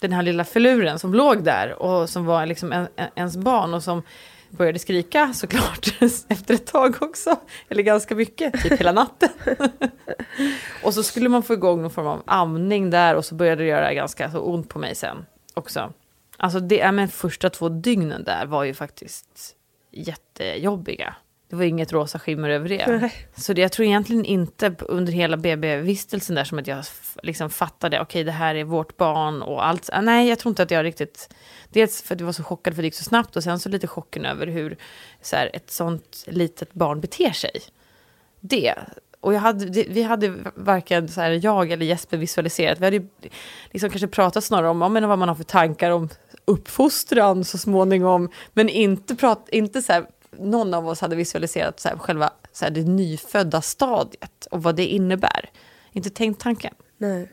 [0.00, 3.74] den här lilla filuren som låg där och som var liksom en, en, ens barn
[3.74, 4.02] och som
[4.50, 5.88] började skrika såklart
[6.28, 7.36] efter ett tag också.
[7.68, 9.28] Eller ganska mycket, typ hela natten.
[10.84, 13.68] och så skulle man få igång någon form av amning där och så började det
[13.68, 15.92] göra ganska så ont på mig sen också.
[16.36, 19.56] Alltså det, ja, men första två dygnen där var ju faktiskt
[19.90, 21.14] jättejobbiga.
[21.48, 22.86] Det var inget rosa skimmer över det.
[22.86, 23.12] Nej.
[23.36, 26.84] Så det, jag tror egentligen inte under hela BB-vistelsen där som att jag
[27.22, 29.90] liksom fattade, okej det här är vårt barn och allt.
[30.02, 31.34] Nej, jag tror inte att jag riktigt...
[31.68, 33.68] Dels för att jag var så chockad för det gick så snabbt och sen så
[33.68, 34.76] lite chocken över hur
[35.22, 37.60] så här, ett sånt litet barn beter sig.
[38.40, 38.74] Det.
[39.20, 42.80] Och jag hade, det, vi hade varken så här, jag eller Jesper visualiserat.
[42.80, 43.06] Vi hade
[43.70, 46.08] liksom kanske pratat snarare om men vad man har för tankar om
[46.44, 48.30] uppfostran så småningom.
[48.52, 50.06] Men inte, prat, inte så här,
[50.38, 54.76] någon av oss hade visualiserat så här, själva så här, det nyfödda stadiet och vad
[54.76, 55.50] det innebär.
[55.92, 56.74] Inte tänkt tanken.
[56.98, 57.30] Nej.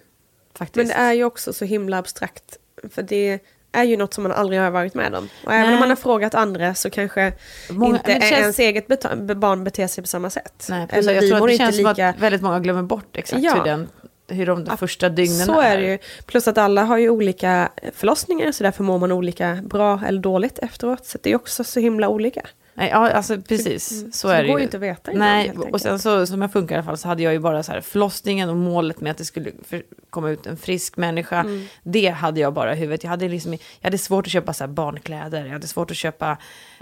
[0.58, 0.76] faktiskt.
[0.76, 2.58] Men det är ju också så himla abstrakt.
[2.92, 3.40] För det
[3.72, 5.30] är ju något som man aldrig har varit med om.
[5.46, 5.74] Och även Nej.
[5.74, 7.34] om man har frågat andra så kanske
[7.70, 10.68] Många- inte känns- ens eget beta- barn beter sig på samma sätt.
[10.70, 11.08] Nej, precis.
[11.10, 11.96] Eller jag tror att det känns lika...
[11.96, 13.54] som att väldigt många glömmer bort exakt Ja.
[13.56, 13.90] hur, den,
[14.28, 15.98] hur de första dygnen Så är det ju.
[16.26, 20.60] Plus att alla har ju olika förlossningar så därför mår man olika bra eller dåligt
[20.60, 21.06] efteråt.
[21.06, 22.42] Så det är också så himla olika.
[22.76, 23.92] Nej, ja, alltså precis.
[23.92, 24.12] Mm.
[24.12, 24.64] Så, Så är det det går ju.
[24.66, 27.08] inte att veta innan, Nej, och sen så som jag funkar i alla fall så
[27.08, 30.30] hade jag ju bara så här förlossningen och målet med att det skulle för, komma
[30.30, 31.40] ut en frisk människa.
[31.40, 31.66] Mm.
[31.84, 33.04] Det hade jag bara i huvudet.
[33.04, 35.46] Jag hade, liksom, jag hade svårt att köpa så barnkläder.
[35.46, 36.38] Jag hade svårt att köpa,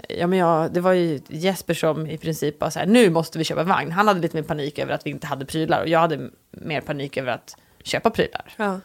[0.08, 3.38] ja men jag, det var ju Jesper som i princip bara så här, nu måste
[3.38, 3.92] vi köpa vagn.
[3.92, 6.80] Han hade lite mer panik över att vi inte hade prylar och jag hade mer
[6.80, 8.52] panik över att köpa prylar.
[8.56, 8.80] Ja.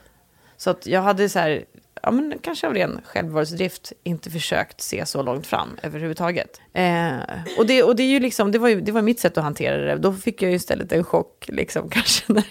[0.57, 1.65] Så att jag hade så här,
[2.07, 6.61] ja men kanske av ren självbevarelsedrift inte försökt se så långt fram överhuvudtaget.
[6.73, 7.17] Eh,
[7.57, 9.43] och det, och det är ju liksom, det var ju det var mitt sätt att
[9.43, 9.95] hantera det.
[9.95, 12.45] Då fick jag ju istället en chock, liksom kanske, när,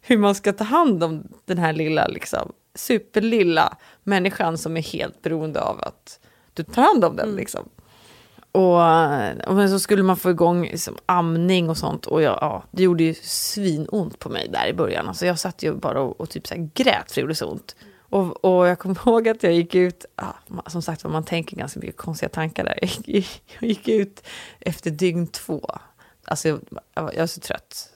[0.00, 5.22] hur man ska ta hand om den här lilla, liksom, superlilla människan som är helt
[5.22, 6.20] beroende av att
[6.54, 7.68] du tar hand om den, liksom.
[8.52, 8.80] Och,
[9.48, 12.06] och så skulle man få igång liksom, amning och sånt.
[12.06, 15.08] Och jag, ja, det gjorde ju svinont på mig där i början.
[15.08, 17.46] Alltså jag satt ju bara och, och typ så här grät för det gjorde så
[17.46, 17.76] ont.
[18.14, 20.04] Och, och jag kommer ihåg att jag gick ut,
[20.46, 22.78] ma- som sagt var man tänker ganska mycket konstiga tankar där.
[22.82, 24.22] Jag gick, jag gick ut
[24.60, 25.70] efter dygn två.
[26.24, 26.60] Alltså jag,
[26.94, 27.90] jag, var, så trött.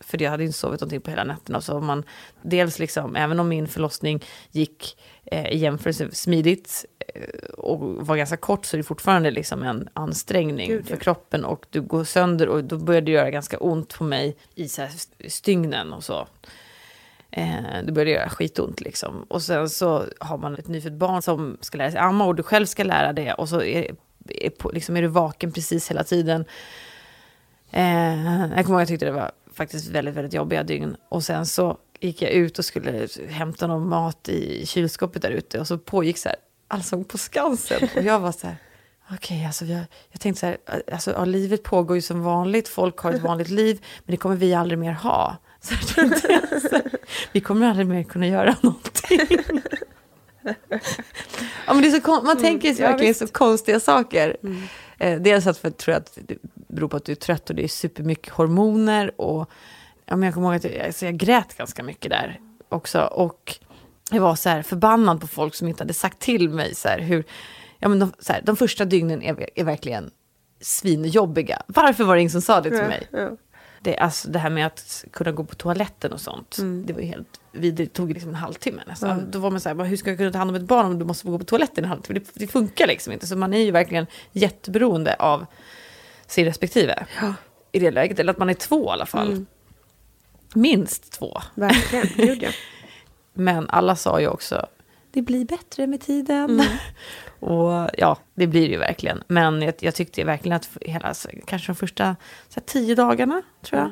[0.00, 1.60] För jag hade inte sovit någonting på hela nätterna.
[1.60, 2.04] Så man,
[2.42, 8.36] dels liksom, även om min förlossning gick eh, i jämförelse smidigt eh, och var ganska
[8.36, 11.44] kort så är det fortfarande liksom en ansträngning Gud, för kroppen.
[11.44, 14.82] Och du går sönder och då började det göra ganska ont på mig i så
[14.82, 14.90] här
[15.28, 16.28] stygnen och så.
[17.32, 19.22] Eh, det började göra skitont liksom.
[19.28, 22.42] Och sen så har man ett nyfött barn som ska lära sig amma och du
[22.42, 23.32] själv ska lära det.
[23.32, 23.94] Och så är,
[24.28, 26.44] är, på, liksom är du vaken precis hela tiden.
[27.70, 30.96] Eh, jag kommer ihåg att jag tyckte det var faktiskt väldigt, väldigt jobbiga dygn.
[31.08, 35.60] Och sen så gick jag ut och skulle hämta någon mat i kylskåpet där ute.
[35.60, 37.88] Och så pågick så här Allsång på Skansen.
[37.96, 38.56] Och jag var så här,
[39.10, 40.58] okej, alltså jag, jag tänkte så här,
[40.92, 42.68] alltså ja, livet pågår ju som vanligt.
[42.68, 45.36] Folk har ett vanligt liv, men det kommer vi aldrig mer ha.
[45.60, 46.00] Så så
[46.76, 46.90] här,
[47.32, 49.38] vi kommer aldrig mer kunna göra någonting.
[51.66, 53.20] ja, men det är så man tänker sig ja, verkligen visst.
[53.20, 54.36] så konstiga saker.
[54.98, 56.36] Eh, dels att för, tror jag att det
[56.68, 59.20] beror på att du är trött och det är supermycket hormoner.
[59.20, 59.50] Och,
[60.06, 63.00] ja, men jag kommer ihåg att jag, alltså jag grät ganska mycket där också.
[63.00, 63.58] Och
[64.10, 66.98] jag var så här förbannad på folk som inte hade sagt till mig så här,
[66.98, 67.24] hur...
[67.78, 70.10] Ja, men de, så här, de första dygnen är, är verkligen
[70.60, 71.62] svinjobbiga.
[71.66, 73.08] Varför var det ingen som sa det till mig?
[73.10, 73.30] Ja.
[73.82, 76.86] Det, alltså, det här med att kunna gå på toaletten och sånt, Mm.
[76.86, 77.94] det var ju helt vidrigt.
[77.94, 79.30] Det tog liksom en halvtimme nästan.
[79.30, 80.86] Då var man så här, "Men hur ska jag kunna ta hand om ett barn
[80.86, 82.18] om du måste gå på toaletten en halvtimme?
[82.20, 83.26] Det, det funkar liksom inte.
[83.26, 85.46] Så man är ju verkligen jätteberoende av
[86.26, 87.06] sin respektive
[87.72, 88.18] i det läget.
[88.18, 89.26] Eller att man är två i alla fall.
[89.32, 89.46] Mm.
[90.54, 91.40] Minst två.
[91.54, 92.50] Verkligen, gud ja.
[93.34, 94.66] Men alla sa ju också,
[95.12, 96.50] det blir bättre med tiden.
[96.50, 96.66] Mm.
[97.40, 99.22] och ja, det blir det ju verkligen.
[99.28, 102.16] Men jag, jag tyckte verkligen att hela, alltså, kanske de första här,
[102.66, 103.90] tio dagarna, tror jag,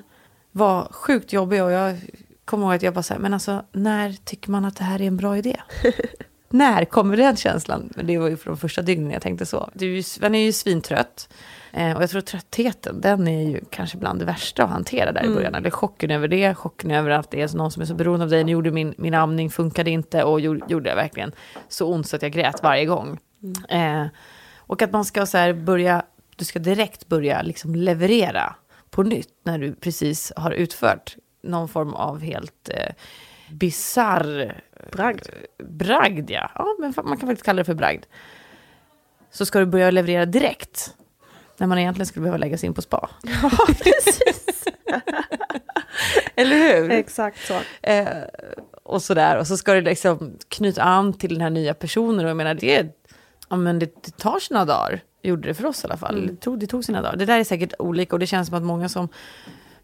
[0.53, 1.65] var sjukt jobbiga.
[1.65, 1.97] Och jag
[2.45, 5.03] kommer ihåg att jag bara så här, men alltså, när tycker man att det här
[5.03, 5.57] är en bra idé?
[6.51, 7.93] när kommer den känslan?
[8.03, 9.71] Det var ju för de första dygnen jag tänkte så.
[9.75, 11.29] Du, är ju- man är ju svintrött.
[11.73, 15.21] Eh, och jag tror tröttheten, den är ju kanske bland det värsta att hantera där
[15.21, 15.35] i Mm.
[15.37, 15.55] början.
[15.55, 18.31] Eller chocken över det, chocken över att det är någon som är så beroende av
[18.31, 18.45] dig.
[18.45, 21.33] Nu gjorde min, min amning, funkade inte och gjorde, gjorde verkligen
[21.69, 23.19] så ont så att jag grät varje gång.
[23.69, 24.07] Eh,
[24.57, 26.03] och att man ska så här börja,
[26.37, 28.55] du ska direkt börja liksom leverera
[28.91, 32.93] på nytt när du precis har utfört någon form av helt eh,
[33.51, 34.63] bisarr
[34.93, 35.27] Bragd.
[35.65, 36.31] bragd.
[36.31, 36.51] Ja.
[36.55, 38.05] ja, men man kan faktiskt kalla det för bragd.
[39.31, 40.95] Så ska du börja leverera direkt.
[41.57, 43.11] När man egentligen skulle behöva lägga sig in på spa.
[43.43, 44.65] Ja, precis.
[46.35, 46.91] Eller hur?
[46.91, 47.61] Exakt så.
[47.83, 48.09] Eh,
[48.83, 49.39] och sådär.
[49.39, 52.25] Och så ska det liksom knyta an till den här nya personen.
[52.25, 52.87] Och jag menar, det,
[53.49, 55.01] ja, men det, det tar sina dagar.
[55.23, 56.27] Gjorde det för oss i alla fall.
[56.27, 57.17] Det, tog, det tog sina dagar.
[57.17, 58.15] Det där är säkert olika.
[58.17, 59.09] Och det känns som att många som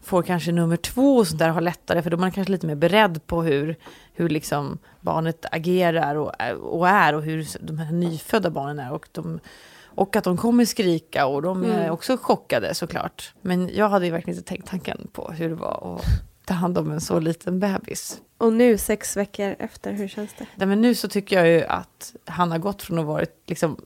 [0.01, 2.01] får kanske nummer två och sånt där har lättare.
[2.01, 3.75] För då är man kanske lite mer beredd på hur,
[4.13, 7.15] hur liksom barnet agerar och, och är.
[7.15, 8.91] Och hur de här nyfödda barnen är.
[8.91, 9.39] Och, de,
[9.85, 11.25] och att de kommer skrika.
[11.25, 11.91] Och de är Mm.
[11.91, 13.33] också chockade såklart.
[13.41, 16.05] Men jag hade ju verkligen inte tänkt tanken på hur det var att
[16.45, 18.21] ta hand om en så liten bebis.
[18.45, 20.45] Och nu sex veckor efter, hur känns det?
[20.55, 23.77] Nej, men nu så tycker jag ju att han har gått från att vara liksom,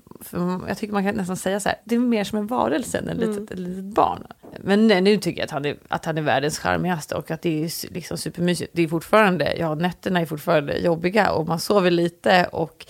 [0.67, 3.09] jag tycker man kan nästan säga så här, det är mer som en varelse än
[3.09, 4.23] ett litet, ett litet barn.
[4.57, 7.41] Men nej, nu tycker jag att han, är, att han är världens charmigaste och att
[7.41, 8.71] det är liksom supermysigt.
[8.73, 12.85] Det är fortfarande, ja nätterna är fortfarande jobbiga och man sover lite och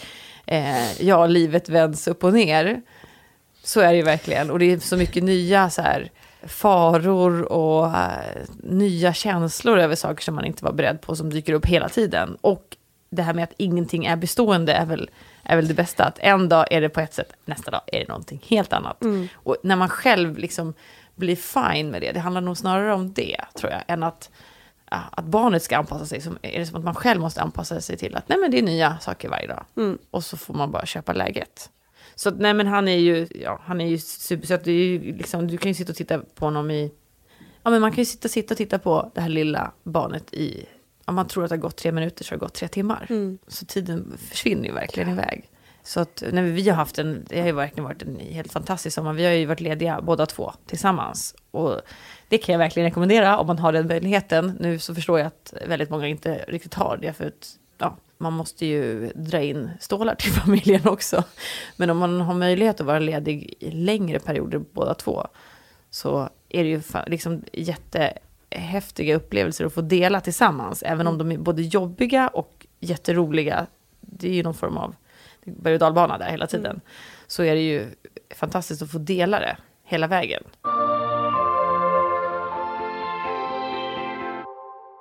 [0.46, 2.82] eh, ja, livet vänds upp och ner.
[3.64, 4.52] Så är det ju verkligen.
[4.52, 6.12] Och det är så mycket nya så här,
[6.48, 11.54] faror och eh, nya känslor över saker som man inte var beredd på som dyker
[11.54, 12.38] upp hela tiden.
[12.42, 12.78] Och
[13.10, 15.10] det här med att ingenting är bestående är väl,
[15.44, 16.06] är väl det bästa.
[16.06, 19.04] Att en dag är det på ett sätt, nästa dag är det någonting helt annat.
[19.34, 20.74] Och när man själv liksom
[21.16, 24.30] blir fine med det, det handlar nog snarare om det, tror jag, än att,
[24.92, 26.22] ja, att barnet ska anpassa sig.
[26.22, 28.60] Som, är det som att man själv måste anpassa sig till att nej, men det
[28.60, 29.66] är nya saker varje dag.
[30.12, 31.70] Och så får man bara köpa läget.
[32.20, 34.86] Så nej, men han är ju, ja, han är ju super, så att det är
[34.86, 36.92] ju liksom, du kan ju sitta och titta på honom i,
[37.64, 40.66] ja men man kan ju sitta, sitta och titta på det här lilla barnet i,
[41.06, 43.08] om man tror att det har gått tre minuter så har det gått tre timmar.
[43.48, 45.50] Så tiden försvinner ju verkligen iväg.
[45.84, 48.96] Så att när vi har haft en, det har ju verkligen varit en helt fantastisk
[48.96, 49.14] sommar.
[49.14, 51.36] Vi har ju varit lediga båda två tillsammans.
[51.52, 51.82] Och
[52.30, 54.58] det kan jag verkligen rekommendera om man har den möjligheten.
[54.60, 57.14] Nu så förstår jag att väldigt många inte riktigt har det.
[57.14, 61.24] För att, ja, man måste ju dra in stålar till familjen också.
[61.76, 65.28] Men om man har möjlighet att vara ledig i längre perioder båda två.
[65.90, 70.84] Så är det ju liksom jättehäftiga upplevelser att få dela tillsammans.
[70.84, 73.68] Även om de är både jobbiga och jätteroliga.
[74.02, 74.96] Det är ju någon form av
[75.44, 76.82] berg och dalbana där hela tiden.
[77.28, 77.88] Så är det ju
[78.36, 80.44] fantastiskt att få dela det hela vägen.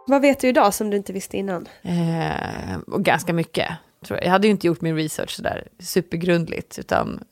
[0.09, 1.69] Vad vet du idag som du inte visste innan?
[1.83, 3.69] Eh, och ganska mycket.
[4.05, 4.27] Tror jag.
[4.27, 6.79] jag hade ju inte gjort min research sådär supergrundligt.
[6.79, 7.25] Utan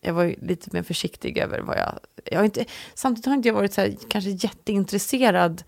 [0.00, 1.98] jag var ju lite mer försiktig över vad jag...
[2.24, 2.64] jag har inte,
[2.94, 5.64] samtidigt har inte jag varit så här, kanske jätteintresserad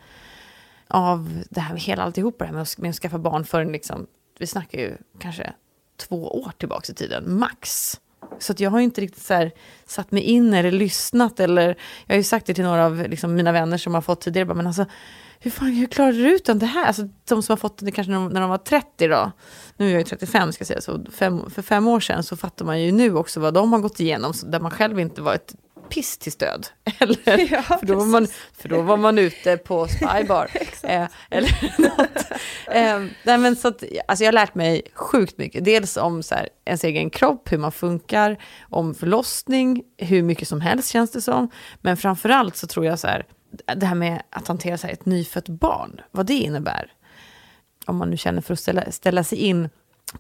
[0.89, 2.45] av det här med hela alltihopa.
[2.45, 4.07] Det här med att, med att skaffa barn förrän liksom...
[4.39, 5.53] Vi snackar ju kanske
[5.97, 7.95] två år tillbaka i tiden, max.
[8.39, 9.53] Så att jag har inte riktigt så här,
[9.87, 11.41] satt mig in eller lyssnat.
[11.41, 11.67] Eller,
[12.07, 14.47] jag har ju sagt det till några av liksom, mina vänner som har fått tidigare.
[14.47, 14.87] bara, Men alltså,
[15.39, 16.87] hur, fan, hur klarade du utan det här?
[16.87, 19.33] Alltså, de som har fått det kanske när de, när de var 30 då.
[19.77, 20.81] Nu är jag ju 35 ska jag säga.
[20.81, 23.81] Så fem, för fem år sedan så fattar man ju nu också vad de har
[23.81, 24.35] gått igenom.
[24.35, 25.55] Så där man själv inte var ett
[25.89, 26.67] piss till stöd.
[26.99, 30.51] Eller, Ja, för, då var man, för då var man ute på spybar.
[30.83, 32.31] eh, eller något.
[32.67, 35.65] Eh, nej, men så att, alltså jag har lärt mig sjukt mycket.
[35.65, 40.61] Dels om så här, ens egen kropp, hur man funkar, om förlossning, hur mycket som
[40.61, 41.51] helst känns det som.
[41.81, 43.27] Men framförallt så tror jag så här,
[43.77, 46.93] det här med att hantera så här, ett nyfött barn, vad det innebär.
[47.87, 49.69] Om man nu känner för att ställa, ställa sig in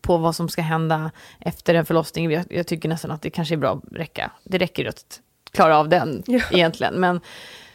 [0.01, 1.11] på vad som ska hända
[1.41, 2.31] efter en förlossning.
[2.31, 4.31] Jag, jag tycker nästan att det kanske är bra att räcka.
[4.45, 5.21] Det räcker att
[5.55, 6.95] klara av den egentligen.
[6.95, 7.21] Men,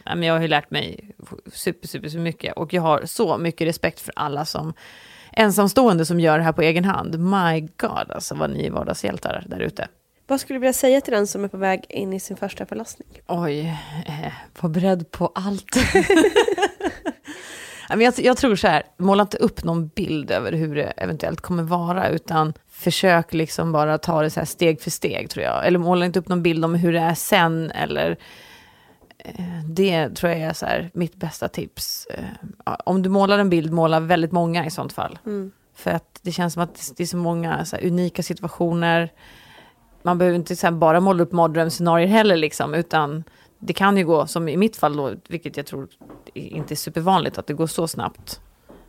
[0.04, 1.10] ja, men jag har ju lärt mig
[1.52, 2.56] super, super, super mycket.
[2.56, 4.74] Och jag har så mycket respekt för alla som
[5.32, 7.18] ensamstående som gör det här på egen hand.
[7.18, 9.88] My God, alltså vad ni är vardagshjältar där ute.
[10.26, 12.66] Vad skulle du vilja säga till den som är på väg in i sin första
[12.66, 13.08] förlossning?
[13.26, 13.60] Oj,
[14.06, 15.76] eh, var beredd på allt.
[17.98, 21.62] Jag, jag tror så här, måla inte upp någon bild över hur det eventuellt kommer
[21.62, 25.66] vara, utan försök liksom bara ta det så här steg för steg, tror jag.
[25.66, 28.16] Eller måla inte upp någon bild om hur det är sen, eller
[29.18, 32.06] eh, det tror jag är så här, mitt bästa tips.
[32.06, 35.18] Eh, Om du målar en bild, måla väldigt många i sånt fall.
[35.76, 39.12] För att det känns som att det är så många så här, unika situationer.
[40.02, 43.24] Man behöver inte så här, bara måla upp mardrömsscenarier heller, liksom, utan
[43.60, 45.88] det kan ju gå, som i mitt fall då, vilket jag tror
[46.34, 48.40] inte är supervanligt, att det går så snabbt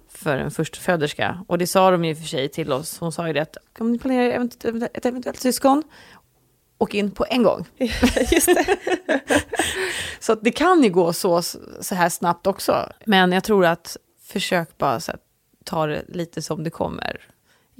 [0.10, 1.46] för en förstföderska.
[1.48, 3.00] Och det sa de ju för sig till oss.
[3.00, 4.46] Hon sa ju det att om ni planerar
[4.94, 5.84] ett eventuellt syskon,
[6.78, 7.66] åk in på en gång.
[8.32, 8.78] Just det.
[10.20, 11.42] Så det kan ju gå så,
[11.82, 12.90] så här snabbt också.
[13.06, 15.20] Men jag tror att försök bara så här,
[15.64, 17.28] ta det lite som det kommer.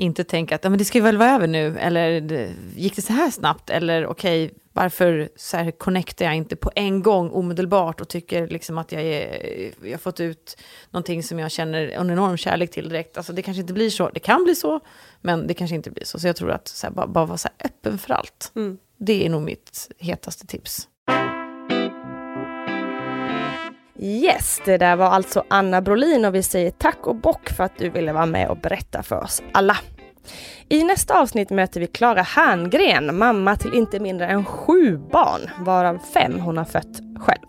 [0.02, 3.02] Inte tänka att "Ja, men det ska väl vara över nu, eller "Det- gick det
[3.02, 3.70] så här snabbt?
[3.70, 8.78] Eller okej, varför så här connectar jag inte på en gång omedelbart och tycker liksom
[8.78, 10.58] att jag, är, jag har fått ut
[10.92, 13.18] någonting som jag känner en enorm kärlek till direkt.
[13.18, 14.80] Alltså det kanske inte blir så, det kan bli så,
[15.22, 16.20] men det kanske inte blir så.
[16.20, 18.52] Så jag tror att så här, bara, bara vara så öppen för allt.
[18.98, 20.88] Det är nog mitt hetaste tips.
[24.04, 27.78] Yes, det där var alltså Anna Brolin och vi säger tack och bock för att
[27.78, 29.78] du ville vara med och berätta för oss alla.
[30.70, 36.00] I nästa avsnitt möter vi Klara Herngren, mamma till inte mindre än sju barn, varav
[36.14, 37.48] fem hon har fött själv.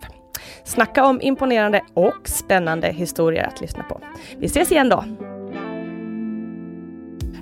[0.63, 4.01] Snacka om imponerande och spännande historier att lyssna på.
[4.37, 5.03] Vi ses igen då!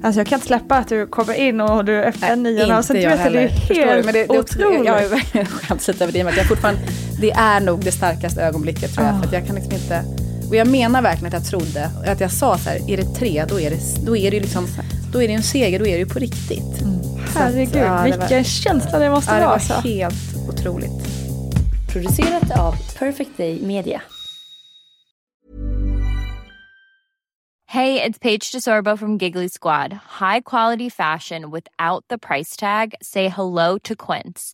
[0.04, 2.96] Alltså jag kan inte släppa att du kommer in och du öppnar niorna och sen
[2.96, 4.86] du jag vet, det är helt otroligt.
[4.86, 6.82] Jag har ju verkligen skämts lite över det, men jag fortfarande,
[7.22, 9.16] det är nog det starkaste ögonblicket tror jag.
[9.16, 9.20] Ah.
[9.20, 10.04] För att jag kan liksom inte,
[10.50, 13.46] och jag menar verkligen att jag trodde, att jag sa så här, är det tre,
[13.50, 14.68] då är det, då är det ju liksom,
[15.14, 16.82] då är det en seger, då är det ju på riktigt.
[17.28, 19.50] Att, Herregud, ja, det vilken var- känsla det måste Ja, det vara.
[19.50, 19.74] var Alltså.
[19.74, 21.08] helt otroligt.
[21.94, 24.02] Producerat av Perfect Day Media.
[27.66, 29.94] Hey, it's Paige DeSorbo from Giggly Squad.
[30.20, 32.94] High quality fashion without the price tag.
[33.02, 34.54] Say hello to Quince.